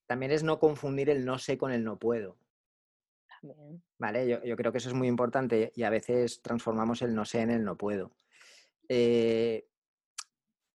También 0.07 0.33
es 0.33 0.43
no 0.43 0.59
confundir 0.59 1.09
el 1.11 1.25
no 1.25 1.39
sé 1.39 1.57
con 1.57 1.73
el 1.73 1.85
no 1.85 1.99
puedo. 1.99 2.37
Vale, 3.99 4.41
yo, 4.45 4.57
creo 4.57 4.71
que 4.71 4.79
eso 4.79 4.89
es 4.89 4.95
muy 4.95 5.09
importante 5.09 5.73
y 5.75 5.83
a 5.83 5.91
veces 5.91 6.43
transformamos 6.43 7.03
el 7.03 7.15
no 7.15 7.25
sé 7.25 7.41
en 7.41 7.51
el 7.51 7.65
no 7.65 7.77
puedo. 7.77 8.17
Eh, 8.89 9.67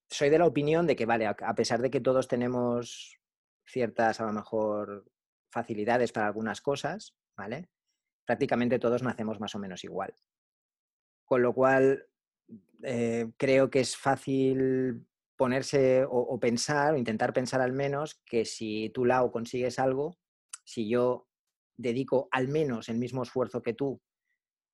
soy 0.09 0.29
de 0.29 0.39
la 0.39 0.45
opinión 0.45 0.87
de 0.87 0.95
que, 0.95 1.05
vale, 1.05 1.27
a, 1.27 1.55
pesar 1.55 1.81
de 1.81 1.89
que 1.89 2.01
todos 2.01 2.27
tenemos 2.27 3.19
ciertas, 3.65 4.19
a 4.19 4.25
lo 4.25 4.33
mejor, 4.33 5.05
facilidades 5.49 6.11
para 6.11 6.27
algunas 6.27 6.61
cosas, 6.61 7.15
¿vale? 7.35 7.69
Prácticamente 8.25 8.79
todos 8.79 9.03
nacemos 9.03 9.39
más 9.39 9.55
o 9.55 9.59
menos 9.59 9.83
igual. 9.83 10.13
Con 11.25 11.41
lo 11.41 11.53
cual, 11.53 12.07
eh, 12.83 13.31
creo 13.37 13.69
que 13.69 13.81
es 13.81 13.95
fácil 13.95 15.05
ponerse 15.35 16.05
o, 16.09 16.39
pensar, 16.39 16.93
o 16.93 16.97
intentar 16.97 17.31
pensar 17.31 17.61
al 17.61 17.71
menos, 17.71 18.15
que 18.25 18.43
si 18.43 18.89
tú, 18.89 19.05
Lau, 19.05 19.31
consigues 19.31 19.77
algo, 19.77 20.17
si 20.63 20.89
yo 20.89 21.26
dedico 21.77 22.27
al 22.31 22.47
menos 22.47 22.89
el 22.89 22.97
mismo 22.97 23.23
esfuerzo 23.23 23.61
que 23.61 23.73
tú, 23.73 24.01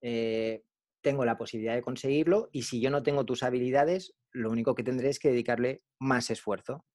eh, 0.02 0.64
tengo 1.02 1.26
la 1.26 1.38
posibilidad 1.38 1.76
de 1.76 1.82
conseguirlo 1.82 2.50
y 2.52 2.64
si 2.64 2.82
yo 2.82 2.90
no 2.90 3.04
tengo 3.04 3.26
tus 3.26 3.44
habilidades, 3.44 4.16
lo 4.32 4.50
único 4.50 4.74
que 4.74 4.84
tendré 4.84 5.10
es 5.10 5.20
que 5.20 5.30
dedicarle 5.30 5.84
más 6.00 6.30
esfuerzo, 6.32 6.86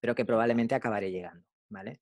pero 0.00 0.14
que 0.14 0.24
probablemente 0.24 0.74
acabaré 0.74 1.10
llegando, 1.10 1.46
¿vale? 1.68 2.00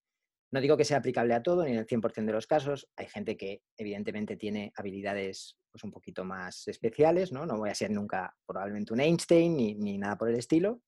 No 0.52 0.60
digo 0.60 0.76
que 0.76 0.84
sea 0.84 0.98
aplicable 0.98 1.34
a 1.34 1.42
todo 1.42 1.64
ni 1.64 1.72
en 1.72 1.78
el 1.78 1.86
100% 1.86 2.26
de 2.26 2.32
los 2.32 2.46
casos. 2.46 2.88
Hay 2.96 3.08
gente 3.08 3.36
que 3.36 3.62
evidentemente 3.76 4.36
tiene 4.36 4.72
habilidades 4.76 5.56
pues, 5.72 5.82
un 5.82 5.90
poquito 5.90 6.24
más 6.24 6.68
especiales, 6.68 7.32
¿no? 7.32 7.44
No 7.44 7.58
voy 7.58 7.70
a 7.70 7.74
ser 7.74 7.90
nunca 7.90 8.32
probablemente 8.46 8.92
un 8.92 9.00
Einstein 9.00 9.56
ni, 9.56 9.74
ni 9.74 9.98
nada 9.98 10.16
por 10.16 10.28
el 10.28 10.36
estilo. 10.36 10.80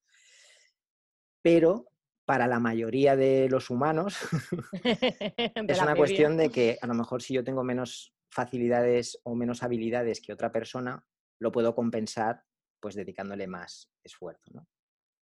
Pero 1.41 1.87
para 2.27 2.45
la 2.45 2.59
mayoría 2.59 3.15
de 3.15 3.47
los 3.49 3.69
humanos 3.69 4.19
es 4.83 5.81
una 5.81 5.95
cuestión 5.95 6.35
de 6.35 6.49
que 6.49 6.77
a 6.81 6.85
lo 6.85 6.93
mejor 6.93 7.23
si 7.23 7.33
yo 7.33 7.43
tengo 7.43 7.63
menos 7.63 8.13
facilidades 8.29 9.19
o 9.23 9.33
menos 9.33 9.63
habilidades 9.63 10.19
que 10.21 10.33
otra 10.33 10.51
persona, 10.51 11.05
lo 11.39 11.53
puedo 11.53 11.73
compensar 11.73 12.43
pues 12.81 12.95
dedicándole 12.95 13.47
más 13.47 13.89
esfuerzo. 14.03 14.67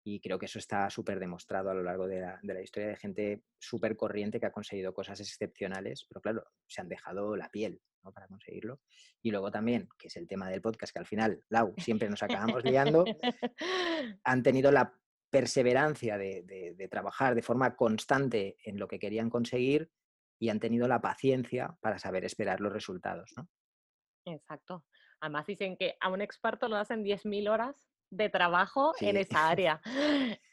Y 0.03 0.19
creo 0.19 0.39
que 0.39 0.47
eso 0.47 0.57
está 0.59 0.89
súper 0.89 1.19
demostrado 1.19 1.69
a 1.69 1.73
lo 1.75 1.83
largo 1.83 2.07
de 2.07 2.21
la, 2.21 2.61
historia 2.61 2.89
de 2.89 2.95
gente 2.97 3.43
súper 3.59 3.95
corriente 3.95 4.39
que 4.39 4.47
ha 4.47 4.51
conseguido 4.51 4.93
cosas 4.93 5.19
excepcionales, 5.19 6.05
pero 6.09 6.21
claro, 6.21 6.45
se 6.67 6.81
han 6.81 6.89
dejado 6.89 7.35
la 7.35 7.49
piel 7.49 7.81
para 8.13 8.27
conseguirlo. 8.27 8.81
Y 9.21 9.31
luego 9.31 9.51
también, 9.51 9.87
que 9.97 10.07
es 10.07 10.17
el 10.17 10.27
tema 10.27 10.49
del 10.49 10.61
podcast, 10.61 10.91
que 10.91 10.99
al 10.99 11.07
final, 11.07 11.43
Lau, 11.49 11.73
siempre 11.77 12.09
nos 12.09 12.21
acabamos 12.21 12.63
liando, 12.63 13.05
han 14.23 14.43
tenido 14.43 14.71
la 14.71 14.93
perseverancia 15.35 16.17
de, 16.17 16.87
trabajar 16.89 17.35
de 17.35 17.41
forma 17.41 17.75
constante 17.75 18.55
en 18.63 18.79
lo 18.79 18.87
que 18.87 18.99
querían 18.99 19.29
conseguir 19.29 19.91
y 20.39 20.47
han 20.47 20.61
tenido 20.61 20.87
la 20.87 21.01
paciencia 21.01 21.75
para 21.81 21.99
saber 21.99 22.23
esperar 22.23 22.61
los 22.61 22.71
resultados. 22.71 23.33
¿no? 23.35 23.49
Exacto. 24.25 24.85
Además 25.19 25.45
dicen 25.45 25.75
que 25.75 25.97
a 25.99 26.07
un 26.07 26.21
experto 26.21 26.69
lo 26.69 26.77
hacen 26.77 27.03
10.000 27.03 27.49
horas 27.49 27.89
de 28.09 28.29
trabajo 28.29 28.93
en 29.01 29.17
esa 29.17 29.49
área. 29.49 29.81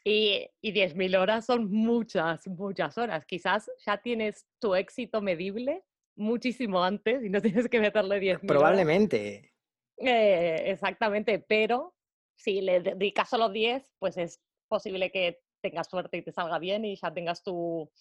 Y, 0.03 0.49
y 0.61 0.73
10.000 0.73 1.17
horas 1.17 1.45
son 1.45 1.71
muchas, 1.71 2.45
muchas 2.47 2.97
horas. 2.97 3.25
Quizás 3.25 3.71
ya 3.85 3.97
tienes 3.99 4.45
tu 4.59 4.75
éxito 4.75 5.21
medible 5.21 5.85
muchísimo 6.17 6.83
antes 6.83 7.23
y 7.23 7.29
no 7.29 7.41
tienes 7.41 7.69
que 7.69 7.79
meterle 7.79 8.19
10.000 8.19 8.47
Probablemente. 8.47 9.53
Eh, 9.95 10.63
exactamente, 10.65 11.39
pero 11.39 11.95
si 12.35 12.59
le 12.59 12.81
dedicas 12.81 13.29
solo 13.29 13.47
10, 13.47 13.93
pues 13.99 14.17
es 14.17 14.41
posible 14.73 15.11
que 15.11 15.39
tengas 15.61 15.87
suerte 15.87 16.17
y 16.17 16.23
te 16.23 16.31
salga 16.31 16.57
bien 16.57 16.83
y 16.83 16.95
ya 16.95 17.13
tengas 17.13 17.43
tu, 17.43 17.91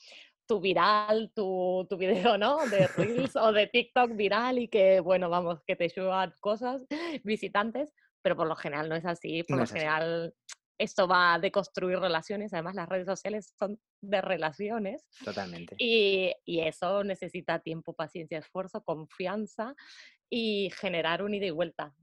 tu 0.48 0.58
viral, 0.58 1.30
tu, 1.34 1.86
tu, 1.88 1.98
video, 1.98 2.38
¿no? 2.38 2.66
De 2.66 2.86
Reels 2.96 3.36
o 3.36 3.52
de 3.52 3.66
TikTok 3.66 4.16
viral 4.16 4.58
y 4.58 4.68
que, 4.68 5.00
bueno, 5.00 5.28
vamos, 5.28 5.62
que 5.66 5.76
te 5.76 5.90
suban 5.90 6.32
cosas, 6.40 6.86
visitantes, 7.24 7.92
pero 8.22 8.36
por 8.36 8.46
lo 8.48 8.56
general 8.56 8.88
no 8.88 8.96
es 8.96 9.04
así. 9.04 9.42
Por 9.42 9.58
lo 9.58 9.66
general 9.66 10.34
esto 10.78 11.06
va 11.06 11.38
de 11.38 11.52
construir 11.52 11.98
relaciones, 11.98 12.54
además 12.54 12.74
las 12.74 12.88
redes 12.88 13.06
sociales 13.06 13.54
son 13.58 13.78
de 14.00 14.22
relaciones. 14.22 15.04
Totalmente. 15.22 15.76
Y, 15.78 16.32
y 16.46 16.60
eso 16.60 17.04
necesita 17.04 17.58
tiempo, 17.58 17.92
paciencia, 17.92 18.38
esfuerzo, 18.38 18.82
confianza 18.82 19.74
y 20.30 20.70
generar 20.80 21.22
un 21.22 21.34
ida 21.34 21.44
y 21.44 21.50
vuelta. 21.50 21.94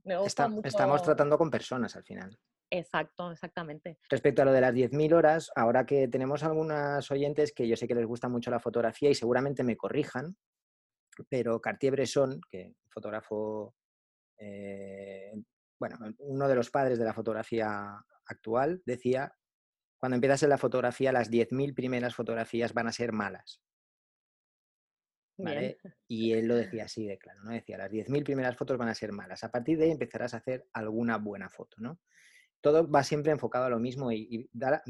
Estamos 0.64 1.02
tratando 1.02 1.36
con 1.36 1.50
personas 1.50 1.96
al 1.96 2.04
final. 2.04 2.38
Exacto, 2.70 3.32
exactamente. 3.32 3.98
Respecto 4.08 4.42
a 4.42 4.44
lo 4.44 4.52
de 4.52 4.60
las 4.60 4.72
10.000 4.72 5.12
horas, 5.12 5.50
ahora 5.56 5.84
que 5.84 6.06
tenemos 6.08 6.44
algunas 6.44 7.10
oyentes 7.10 7.52
que 7.52 7.66
yo 7.66 7.76
sé 7.76 7.88
que 7.88 7.96
les 7.96 8.06
gusta 8.06 8.28
mucho 8.28 8.50
la 8.50 8.60
fotografía 8.60 9.10
y 9.10 9.14
seguramente 9.14 9.64
me 9.64 9.76
corrijan, 9.76 10.36
pero 11.28 11.60
Cartier-Bresson, 11.60 12.40
que 12.48 12.74
fotógrafo, 12.88 13.74
eh, 14.38 15.32
bueno, 15.78 15.98
uno 16.18 16.48
de 16.48 16.54
los 16.54 16.70
padres 16.70 16.98
de 16.98 17.04
la 17.04 17.12
fotografía 17.12 18.00
actual, 18.26 18.82
decía, 18.86 19.34
cuando 19.98 20.14
empiezas 20.14 20.44
en 20.44 20.50
la 20.50 20.58
fotografía, 20.58 21.12
las 21.12 21.30
10.000 21.30 21.74
primeras 21.74 22.14
fotografías 22.14 22.72
van 22.72 22.86
a 22.86 22.92
ser 22.92 23.12
malas. 23.12 23.60
Y 26.06 26.32
él 26.32 26.46
lo 26.46 26.54
decía 26.54 26.84
así 26.84 27.06
de 27.06 27.18
claro, 27.18 27.42
¿no? 27.42 27.50
Decía, 27.50 27.78
las 27.78 27.90
10.000 27.90 28.24
primeras 28.24 28.56
fotos 28.56 28.78
van 28.78 28.88
a 28.88 28.94
ser 28.94 29.12
malas. 29.12 29.42
A 29.44 29.50
partir 29.50 29.78
de 29.78 29.84
ahí 29.84 29.90
empezarás 29.90 30.34
a 30.34 30.38
hacer 30.38 30.66
alguna 30.72 31.16
buena 31.16 31.48
foto, 31.48 31.76
¿no? 31.80 32.00
Todo 32.60 32.88
va 32.88 33.02
siempre 33.02 33.32
enfocado 33.32 33.64
a 33.66 33.70
lo 33.70 33.78
mismo 33.78 34.12
y, 34.12 34.48
da, 34.52 34.82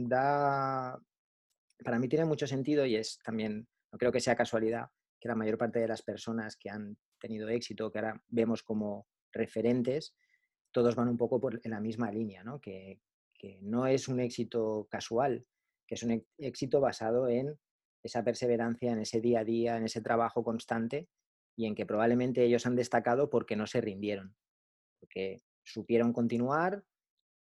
para 1.84 1.98
mí 1.98 2.08
tiene 2.08 2.24
mucho 2.24 2.46
sentido 2.46 2.84
y 2.86 2.96
es 2.96 3.18
también, 3.24 3.68
no 3.92 3.98
creo 3.98 4.12
que 4.12 4.20
sea 4.20 4.36
casualidad, 4.36 4.88
que 5.20 5.28
la 5.28 5.36
mayor 5.36 5.58
parte 5.58 5.78
de 5.78 5.88
las 5.88 6.02
personas 6.02 6.56
que 6.56 6.70
han 6.70 6.96
tenido 7.18 7.48
éxito, 7.48 7.90
que 7.90 7.98
ahora 7.98 8.22
vemos 8.28 8.62
como 8.62 9.06
referentes, 9.32 10.14
todos 10.72 10.94
van 10.94 11.08
un 11.08 11.16
poco 11.16 11.40
en 11.62 11.70
la 11.70 11.80
misma 11.80 12.10
línea, 12.10 12.42
¿no? 12.42 12.60
Que, 12.60 13.00
que 13.34 13.58
no 13.62 13.86
es 13.86 14.08
un 14.08 14.20
éxito 14.20 14.86
casual, 14.90 15.46
que 15.86 15.94
es 15.94 16.02
un 16.02 16.24
éxito 16.38 16.80
basado 16.80 17.28
en 17.28 17.58
esa 18.02 18.24
perseverancia, 18.24 18.92
en 18.92 19.00
ese 19.00 19.20
día 19.20 19.40
a 19.40 19.44
día, 19.44 19.76
en 19.76 19.84
ese 19.84 20.00
trabajo 20.00 20.42
constante 20.42 21.08
y 21.56 21.66
en 21.66 21.74
que 21.74 21.86
probablemente 21.86 22.44
ellos 22.44 22.66
han 22.66 22.76
destacado 22.76 23.28
porque 23.28 23.56
no 23.56 23.66
se 23.66 23.80
rindieron, 23.80 24.34
porque 24.98 25.42
supieron 25.62 26.12
continuar, 26.12 26.84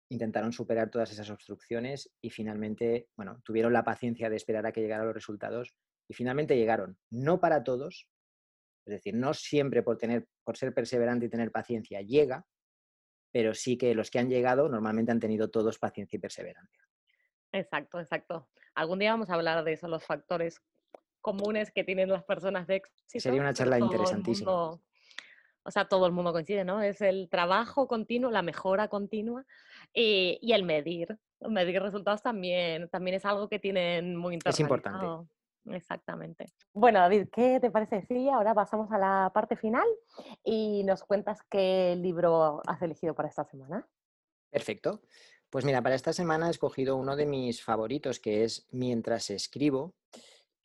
intentaron 0.10 0.54
superar 0.54 0.90
todas 0.90 1.12
esas 1.12 1.30
obstrucciones 1.30 2.12
y 2.22 2.30
finalmente, 2.30 3.10
bueno, 3.16 3.42
tuvieron 3.44 3.74
la 3.74 3.84
paciencia 3.84 4.30
de 4.30 4.36
esperar 4.36 4.66
a 4.66 4.72
que 4.72 4.82
llegaran 4.82 5.06
los 5.06 5.16
resultados 5.16 5.76
y 6.08 6.14
finalmente 6.14 6.56
llegaron. 6.56 6.98
No 7.10 7.40
para 7.40 7.64
todos, 7.64 8.08
es 8.86 8.94
decir, 8.94 9.16
no 9.16 9.34
siempre 9.34 9.82
por, 9.82 9.98
tener, 9.98 10.28
por 10.44 10.58
ser 10.58 10.74
perseverante 10.74 11.26
y 11.26 11.30
tener 11.30 11.52
paciencia 11.52 12.02
llega, 12.02 12.46
pero 13.32 13.54
sí 13.54 13.78
que 13.78 13.96
los 13.96 14.12
que 14.12 14.20
han 14.20 14.30
llegado 14.30 14.70
normalmente 14.70 15.12
han 15.12 15.20
tenido 15.20 15.50
todos 15.50 15.80
paciencia 15.80 16.18
y 16.18 16.20
perseverancia. 16.20 16.88
Exacto, 17.52 18.00
exacto. 18.00 18.48
Algún 18.76 19.00
día 19.00 19.12
vamos 19.12 19.30
a 19.30 19.34
hablar 19.34 19.64
de 19.64 19.74
eso, 19.74 19.88
los 19.88 20.04
factores 20.04 20.62
comunes 21.22 21.72
que 21.72 21.84
tienen 21.84 22.10
las 22.10 22.24
personas 22.24 22.68
de 22.68 22.76
éxito. 22.76 23.20
Sería 23.20 23.42
una 23.42 23.54
charla 23.54 23.80
interesantísima. 23.80 24.80
O 25.66 25.72
sea, 25.72 25.86
todo 25.88 26.06
el 26.06 26.12
mundo 26.12 26.32
coincide, 26.32 26.64
¿no? 26.64 26.82
Es 26.82 27.02
el 27.02 27.28
trabajo 27.30 27.88
continuo, 27.88 28.30
la 28.30 28.44
mejora 28.44 28.88
continua 28.88 29.44
eh, 29.94 30.38
y 30.40 30.54
el 30.54 30.64
medir. 30.64 31.18
Medir 31.42 31.82
resultados 31.82 32.22
también, 32.22 32.88
también 32.90 33.16
es 33.16 33.26
algo 33.26 33.50
que 33.50 33.60
tienen 33.60 34.16
muy 34.16 34.36
importante. 34.36 34.54
Es 34.54 34.60
importante. 34.60 35.28
Exactamente. 35.72 36.46
Bueno, 36.74 37.00
David, 37.00 37.30
¿qué 37.32 37.60
te 37.60 37.72
parece 37.72 38.06
si 38.06 38.30
ahora 38.30 38.54
pasamos 38.54 38.92
a 38.92 39.00
la 39.00 39.32
parte 39.34 39.56
final 39.56 39.88
y 40.44 40.84
nos 40.84 41.04
cuentas 41.04 41.40
qué 41.50 41.96
libro 42.00 42.62
has 42.68 42.82
elegido 42.84 43.16
para 43.16 43.30
esta 43.30 43.44
semana? 43.46 43.88
Perfecto. 44.52 45.02
Pues 45.50 45.66
mira, 45.66 45.82
para 45.82 45.96
esta 45.96 46.14
semana 46.14 46.48
he 46.48 46.52
escogido 46.52 46.96
uno 46.96 47.16
de 47.16 47.26
mis 47.26 47.64
favoritos, 47.64 48.20
que 48.20 48.44
es 48.44 48.68
Mientras 48.72 49.32
escribo, 49.32 49.96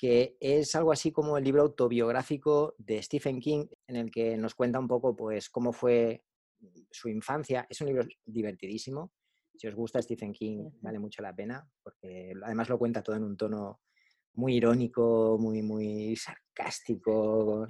que 0.00 0.38
es 0.40 0.74
algo 0.76 0.92
así 0.92 1.12
como 1.12 1.36
el 1.36 1.44
libro 1.44 1.60
autobiográfico 1.60 2.74
de 2.78 3.02
Stephen 3.02 3.38
King, 3.38 3.66
en 3.86 3.96
el 3.96 4.10
que 4.10 4.38
nos 4.38 4.54
cuenta 4.54 4.78
un 4.78 4.88
poco 4.88 5.14
pues 5.14 5.50
cómo 5.50 5.74
fue 5.74 6.24
su 6.90 7.10
infancia. 7.10 7.66
Es 7.68 7.82
un 7.82 7.88
libro 7.88 8.06
divertidísimo. 8.24 9.12
Si 9.54 9.66
os 9.66 9.74
gusta 9.74 10.00
Stephen 10.00 10.32
King, 10.32 10.70
vale 10.80 10.98
mucho 10.98 11.20
la 11.20 11.36
pena, 11.36 11.70
porque 11.82 12.32
además 12.42 12.70
lo 12.70 12.78
cuenta 12.78 13.02
todo 13.02 13.14
en 13.16 13.24
un 13.24 13.36
tono 13.36 13.82
muy 14.36 14.56
irónico, 14.56 15.36
muy, 15.38 15.60
muy 15.60 16.16
sarcástico, 16.16 17.66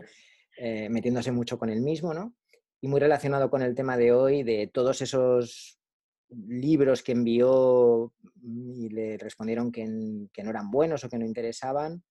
eh, 0.56 0.88
metiéndose 0.88 1.32
mucho 1.32 1.58
con 1.58 1.68
él 1.68 1.80
mismo, 1.80 2.14
¿no? 2.14 2.36
Y 2.80 2.86
muy 2.86 3.00
relacionado 3.00 3.50
con 3.50 3.62
el 3.62 3.74
tema 3.74 3.96
de 3.96 4.12
hoy, 4.12 4.44
de 4.44 4.70
todos 4.72 5.02
esos 5.02 5.80
libros 6.28 7.02
que 7.02 7.10
envió 7.10 8.12
y 8.40 8.88
le 8.90 9.18
respondieron 9.18 9.72
que, 9.72 9.84
no 9.84 10.50
eran 10.50 10.70
buenos 10.70 11.02
o 11.02 11.08
que 11.08 11.18
no 11.18 11.26
interesaban, 11.26 12.04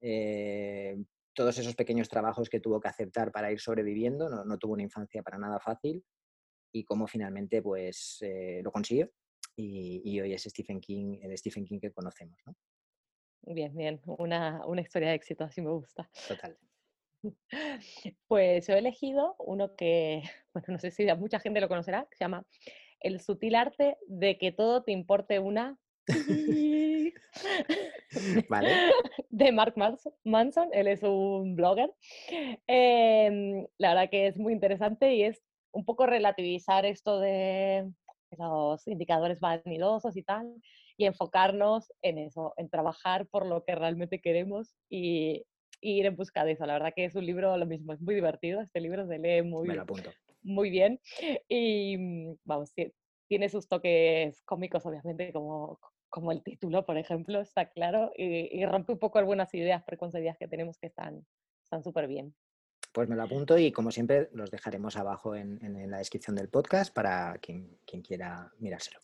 eh, 0.00 0.96
todos 1.34 1.58
esos 1.58 1.74
pequeños 1.74 2.08
trabajos 2.08 2.48
que 2.48 2.60
tuvo 2.60 2.80
que 2.80 2.88
aceptar 2.88 3.32
para 3.32 3.52
ir 3.52 3.60
sobreviviendo, 3.60 4.44
no, 4.44 4.58
tuvo 4.58 4.74
una 4.74 4.82
infancia 4.82 5.22
para 5.22 5.38
nada 5.38 5.60
fácil 5.60 6.04
y 6.72 6.84
cómo 6.84 7.06
finalmente 7.06 7.62
pues 7.62 8.18
eh, 8.20 8.60
lo 8.62 8.70
consiguió 8.72 9.10
y, 9.56 10.02
y, 10.04 10.20
hoy 10.20 10.32
es 10.34 10.42
Stephen 10.42 10.80
King, 10.80 11.18
el 11.22 11.36
Stephen 11.36 11.64
King 11.64 11.80
que 11.80 11.92
conocemos. 11.92 12.38
¿no? 12.46 12.54
Bien, 13.42 13.74
bien, 13.74 14.00
una, 14.06 14.64
una 14.66 14.80
historia 14.80 15.08
de 15.08 15.14
éxito, 15.14 15.44
así 15.44 15.60
me 15.60 15.70
gusta. 15.70 16.08
Total. 16.26 16.56
Pues 18.28 18.66
yo 18.66 18.74
he 18.74 18.78
elegido 18.78 19.34
uno 19.38 19.74
que, 19.74 20.22
bueno, 20.54 20.66
no 20.68 20.78
sé 20.78 20.90
si 20.90 21.04
mucha 21.14 21.40
gente 21.40 21.60
lo 21.60 21.68
conocerá, 21.68 22.06
que 22.10 22.16
se 22.16 22.24
llama 22.24 22.46
El 23.00 23.20
sutil 23.20 23.54
arte 23.54 23.96
de 24.06 24.38
que 24.38 24.52
todo 24.52 24.84
te 24.84 24.92
importe 24.92 25.38
una. 25.38 25.78
vale. 28.48 28.70
De 29.30 29.52
Mark 29.52 29.74
Manson, 30.24 30.68
él 30.72 30.88
es 30.88 31.02
un 31.02 31.54
blogger. 31.54 31.92
Em, 32.66 33.66
la 33.78 33.94
verdad 33.94 34.10
que 34.10 34.26
es 34.26 34.36
muy 34.36 34.52
interesante 34.52 35.14
y 35.14 35.24
es 35.24 35.42
un 35.72 35.84
poco 35.84 36.06
relativizar 36.06 36.86
esto 36.86 37.20
de 37.20 37.90
los 38.36 38.86
indicadores 38.86 39.40
vanidosos 39.40 40.16
y 40.16 40.22
tal, 40.22 40.54
y 40.96 41.06
enfocarnos 41.06 41.92
en 42.02 42.18
eso, 42.18 42.52
en 42.56 42.68
trabajar 42.68 43.26
por 43.26 43.46
lo 43.46 43.64
que 43.64 43.74
realmente 43.74 44.20
queremos 44.20 44.74
y, 44.90 45.44
ir 45.80 46.06
en 46.06 46.16
busca 46.16 46.44
de 46.44 46.52
eso. 46.52 46.66
La 46.66 46.72
verdad 46.72 46.92
que 46.94 47.04
es 47.04 47.14
un 47.14 47.24
libro, 47.24 47.56
lo 47.56 47.64
mismo, 47.64 47.92
es 47.92 48.00
muy 48.00 48.16
divertido, 48.16 48.60
este 48.60 48.80
libro 48.80 49.06
se 49.06 49.18
lee 49.18 49.42
muy, 49.42 49.68
muy 50.42 50.70
bien 50.70 51.00
y 51.48 52.34
vamos, 52.44 52.72
tiene 53.28 53.48
sus 53.48 53.68
toques 53.68 54.42
cómicos, 54.42 54.84
obviamente, 54.86 55.32
como, 55.32 55.78
como 56.08 56.32
el 56.32 56.42
título, 56.42 56.84
por 56.86 56.98
ejemplo, 56.98 57.40
está 57.40 57.70
claro, 57.70 58.12
y, 58.16 58.64
rompe 58.66 58.92
un 58.92 58.98
poco 58.98 59.18
algunas 59.18 59.52
ideas 59.54 59.82
preconcebidas 59.84 60.38
que 60.38 60.48
tenemos 60.48 60.78
que 60.78 60.86
están 60.86 61.24
súper 61.82 62.06
bien. 62.06 62.34
Pues 62.92 63.08
me 63.08 63.16
lo 63.16 63.22
apunto 63.22 63.58
y 63.58 63.70
como 63.70 63.90
siempre 63.90 64.28
los 64.32 64.50
dejaremos 64.50 64.96
abajo 64.96 65.34
en, 65.36 65.90
la 65.90 65.98
descripción 65.98 66.36
del 66.36 66.48
podcast 66.48 66.92
para 66.92 67.36
quien, 67.38 67.78
quien 67.86 68.02
quiera 68.02 68.50
mirárselo. 68.58 68.98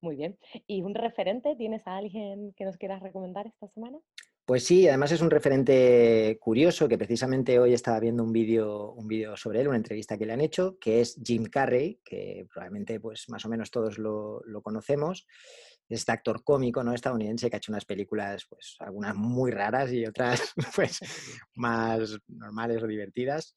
Muy 0.00 0.16
bien. 0.16 0.38
¿Y 0.66 0.82
un 0.82 0.94
referente? 0.94 1.56
¿Tienes 1.56 1.86
a 1.86 1.96
alguien 1.96 2.52
que 2.56 2.64
nos 2.64 2.76
quieras 2.76 3.02
recomendar 3.02 3.46
esta 3.46 3.68
semana? 3.68 3.98
Pues 4.44 4.64
sí, 4.64 4.88
además 4.88 5.12
es 5.12 5.20
un 5.20 5.30
referente 5.30 6.36
curioso 6.40 6.88
que 6.88 6.98
precisamente 6.98 7.60
hoy 7.60 7.72
estaba 7.72 8.00
viendo 8.00 8.24
un 8.24 8.32
vídeo 8.32 8.92
un 8.92 9.08
sobre 9.36 9.60
él, 9.60 9.68
una 9.68 9.76
entrevista 9.76 10.18
que 10.18 10.26
le 10.26 10.32
han 10.32 10.40
hecho, 10.40 10.76
que 10.80 11.00
es 11.00 11.20
Jim 11.24 11.44
Carrey, 11.44 12.00
que 12.04 12.46
probablemente 12.52 12.98
pues 12.98 13.28
más 13.28 13.44
o 13.44 13.48
menos 13.48 13.70
todos 13.70 13.98
lo, 13.98 14.42
lo 14.44 14.60
conocemos. 14.60 15.26
Este 15.90 16.12
actor 16.12 16.42
cómico 16.44 16.82
¿no? 16.82 16.94
estadounidense 16.94 17.50
que 17.50 17.56
ha 17.56 17.58
hecho 17.58 17.72
unas 17.72 17.84
películas, 17.84 18.46
pues 18.48 18.76
algunas 18.78 19.14
muy 19.14 19.50
raras 19.50 19.92
y 19.92 20.06
otras 20.06 20.54
pues 20.76 21.00
más 21.56 22.16
normales 22.28 22.82
o 22.82 22.86
divertidas. 22.86 23.54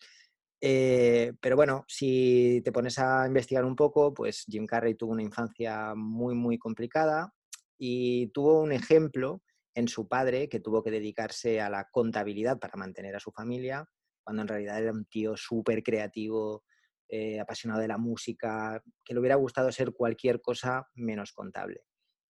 Eh, 0.60 1.34
pero 1.40 1.56
bueno, 1.56 1.86
si 1.88 2.62
te 2.64 2.72
pones 2.72 2.98
a 2.98 3.28
investigar 3.28 3.66
un 3.66 3.76
poco, 3.76 4.14
pues 4.14 4.46
Jim 4.48 4.66
Carrey 4.66 4.96
tuvo 4.96 5.12
una 5.12 5.22
infancia 5.22 5.94
muy, 5.96 6.36
muy 6.36 6.58
complicada 6.58 7.34
y 7.78 8.28
tuvo 8.28 8.62
un 8.62 8.72
ejemplo 8.72 9.42
en 9.76 9.88
su 9.88 10.08
padre 10.08 10.50
que 10.50 10.60
tuvo 10.60 10.84
que 10.84 10.92
dedicarse 10.92 11.60
a 11.60 11.70
la 11.70 11.90
contabilidad 11.92 12.60
para 12.60 12.78
mantener 12.78 13.16
a 13.16 13.20
su 13.20 13.32
familia, 13.32 13.86
cuando 14.24 14.42
en 14.42 14.48
realidad 14.48 14.82
era 14.82 14.92
un 14.92 15.06
tío 15.06 15.36
súper 15.36 15.84
creativo, 15.84 16.64
eh, 17.10 17.40
apasionado 17.40 17.82
de 17.82 17.88
la 17.88 17.98
música, 17.98 18.82
que 19.04 19.14
le 19.14 19.20
hubiera 19.20 19.36
gustado 19.36 19.72
ser 19.72 19.92
cualquier 19.92 20.42
cosa 20.42 20.88
menos 20.96 21.34
contable. 21.34 21.82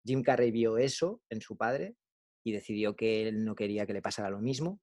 Jim 0.05 0.23
Carrey 0.23 0.51
vio 0.51 0.79
eso 0.79 1.21
en 1.31 1.41
su 1.41 1.57
padre 1.57 1.97
y 2.45 2.53
decidió 2.53 2.97
que 2.97 3.29
él 3.29 3.45
no 3.45 3.55
quería 3.55 3.87
que 3.87 3.93
le 3.93 4.03
pasara 4.03 4.31
lo 4.31 4.41
mismo 4.41 4.81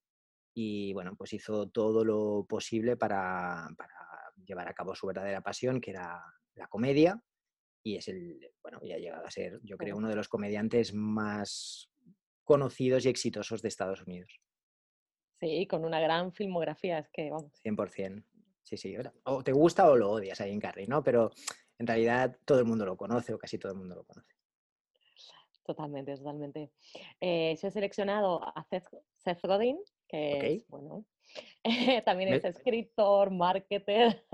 y 0.53 0.93
bueno, 0.93 1.15
pues 1.15 1.34
hizo 1.34 1.69
todo 1.69 2.03
lo 2.03 2.45
posible 2.47 2.97
para, 2.97 3.69
llevar 4.45 4.67
a 4.67 4.73
cabo 4.73 4.95
su 4.95 5.08
verdadera 5.08 5.41
pasión, 5.41 5.79
que 5.79 5.91
era 5.91 6.21
la 6.55 6.67
comedia, 6.67 7.21
y 7.84 7.95
es 7.95 8.08
el, 8.08 8.51
bueno, 8.62 8.79
ya 8.84 8.95
ha 8.95 8.99
llegado 8.99 9.25
a 9.25 9.32
ser, 9.32 9.60
yo 9.63 9.77
creo, 9.77 9.95
uno 9.95 10.10
de 10.10 10.15
los 10.15 10.27
comediantes 10.27 10.93
más 10.93 11.89
conocidos 12.43 13.05
y 13.05 13.10
exitosos 13.10 13.62
de 13.62 13.69
Estados 13.69 14.01
Unidos. 14.01 14.41
Sí, 15.39 15.65
con 15.67 15.86
una 15.86 16.01
gran 16.01 16.34
filmografía, 16.34 16.99
es 16.99 17.10
que 17.10 17.29
vamos. 17.29 17.53
100%. 17.63 18.25
Sí, 18.63 18.75
sí. 18.75 18.95
O 19.23 19.43
te 19.43 19.53
gusta 19.53 19.89
o 19.89 19.95
lo 19.95 20.12
odias 20.12 20.41
a 20.41 20.45
Jim 20.45 20.60
Carrey, 20.60 20.88
¿no? 20.88 21.01
Pero 21.03 21.32
en 21.77 21.88
realidad 21.88 22.38
todo 22.43 22.60
el 22.60 22.65
mundo 22.65 22.86
lo 22.86 22.97
conoce 22.97 23.34
o 23.34 23.39
casi 23.39 23.58
todo 23.58 23.71
el 23.71 23.77
mundo 23.77 23.95
lo 23.95 24.03
conoce. 24.03 24.38
Totalmente, 25.69 26.17
totalmente. 26.17 26.71
Eh, 27.21 27.55
yo 27.62 27.67
he 27.67 27.71
seleccionado 27.71 28.41
a 28.43 28.65
Seth 29.17 29.43
Godin, 29.43 29.77
que 30.08 30.55
es, 30.55 30.67
bueno, 30.67 31.05
también 32.05 32.34
es 32.34 32.43
escritor, 32.43 33.29
marketer. 33.29 34.25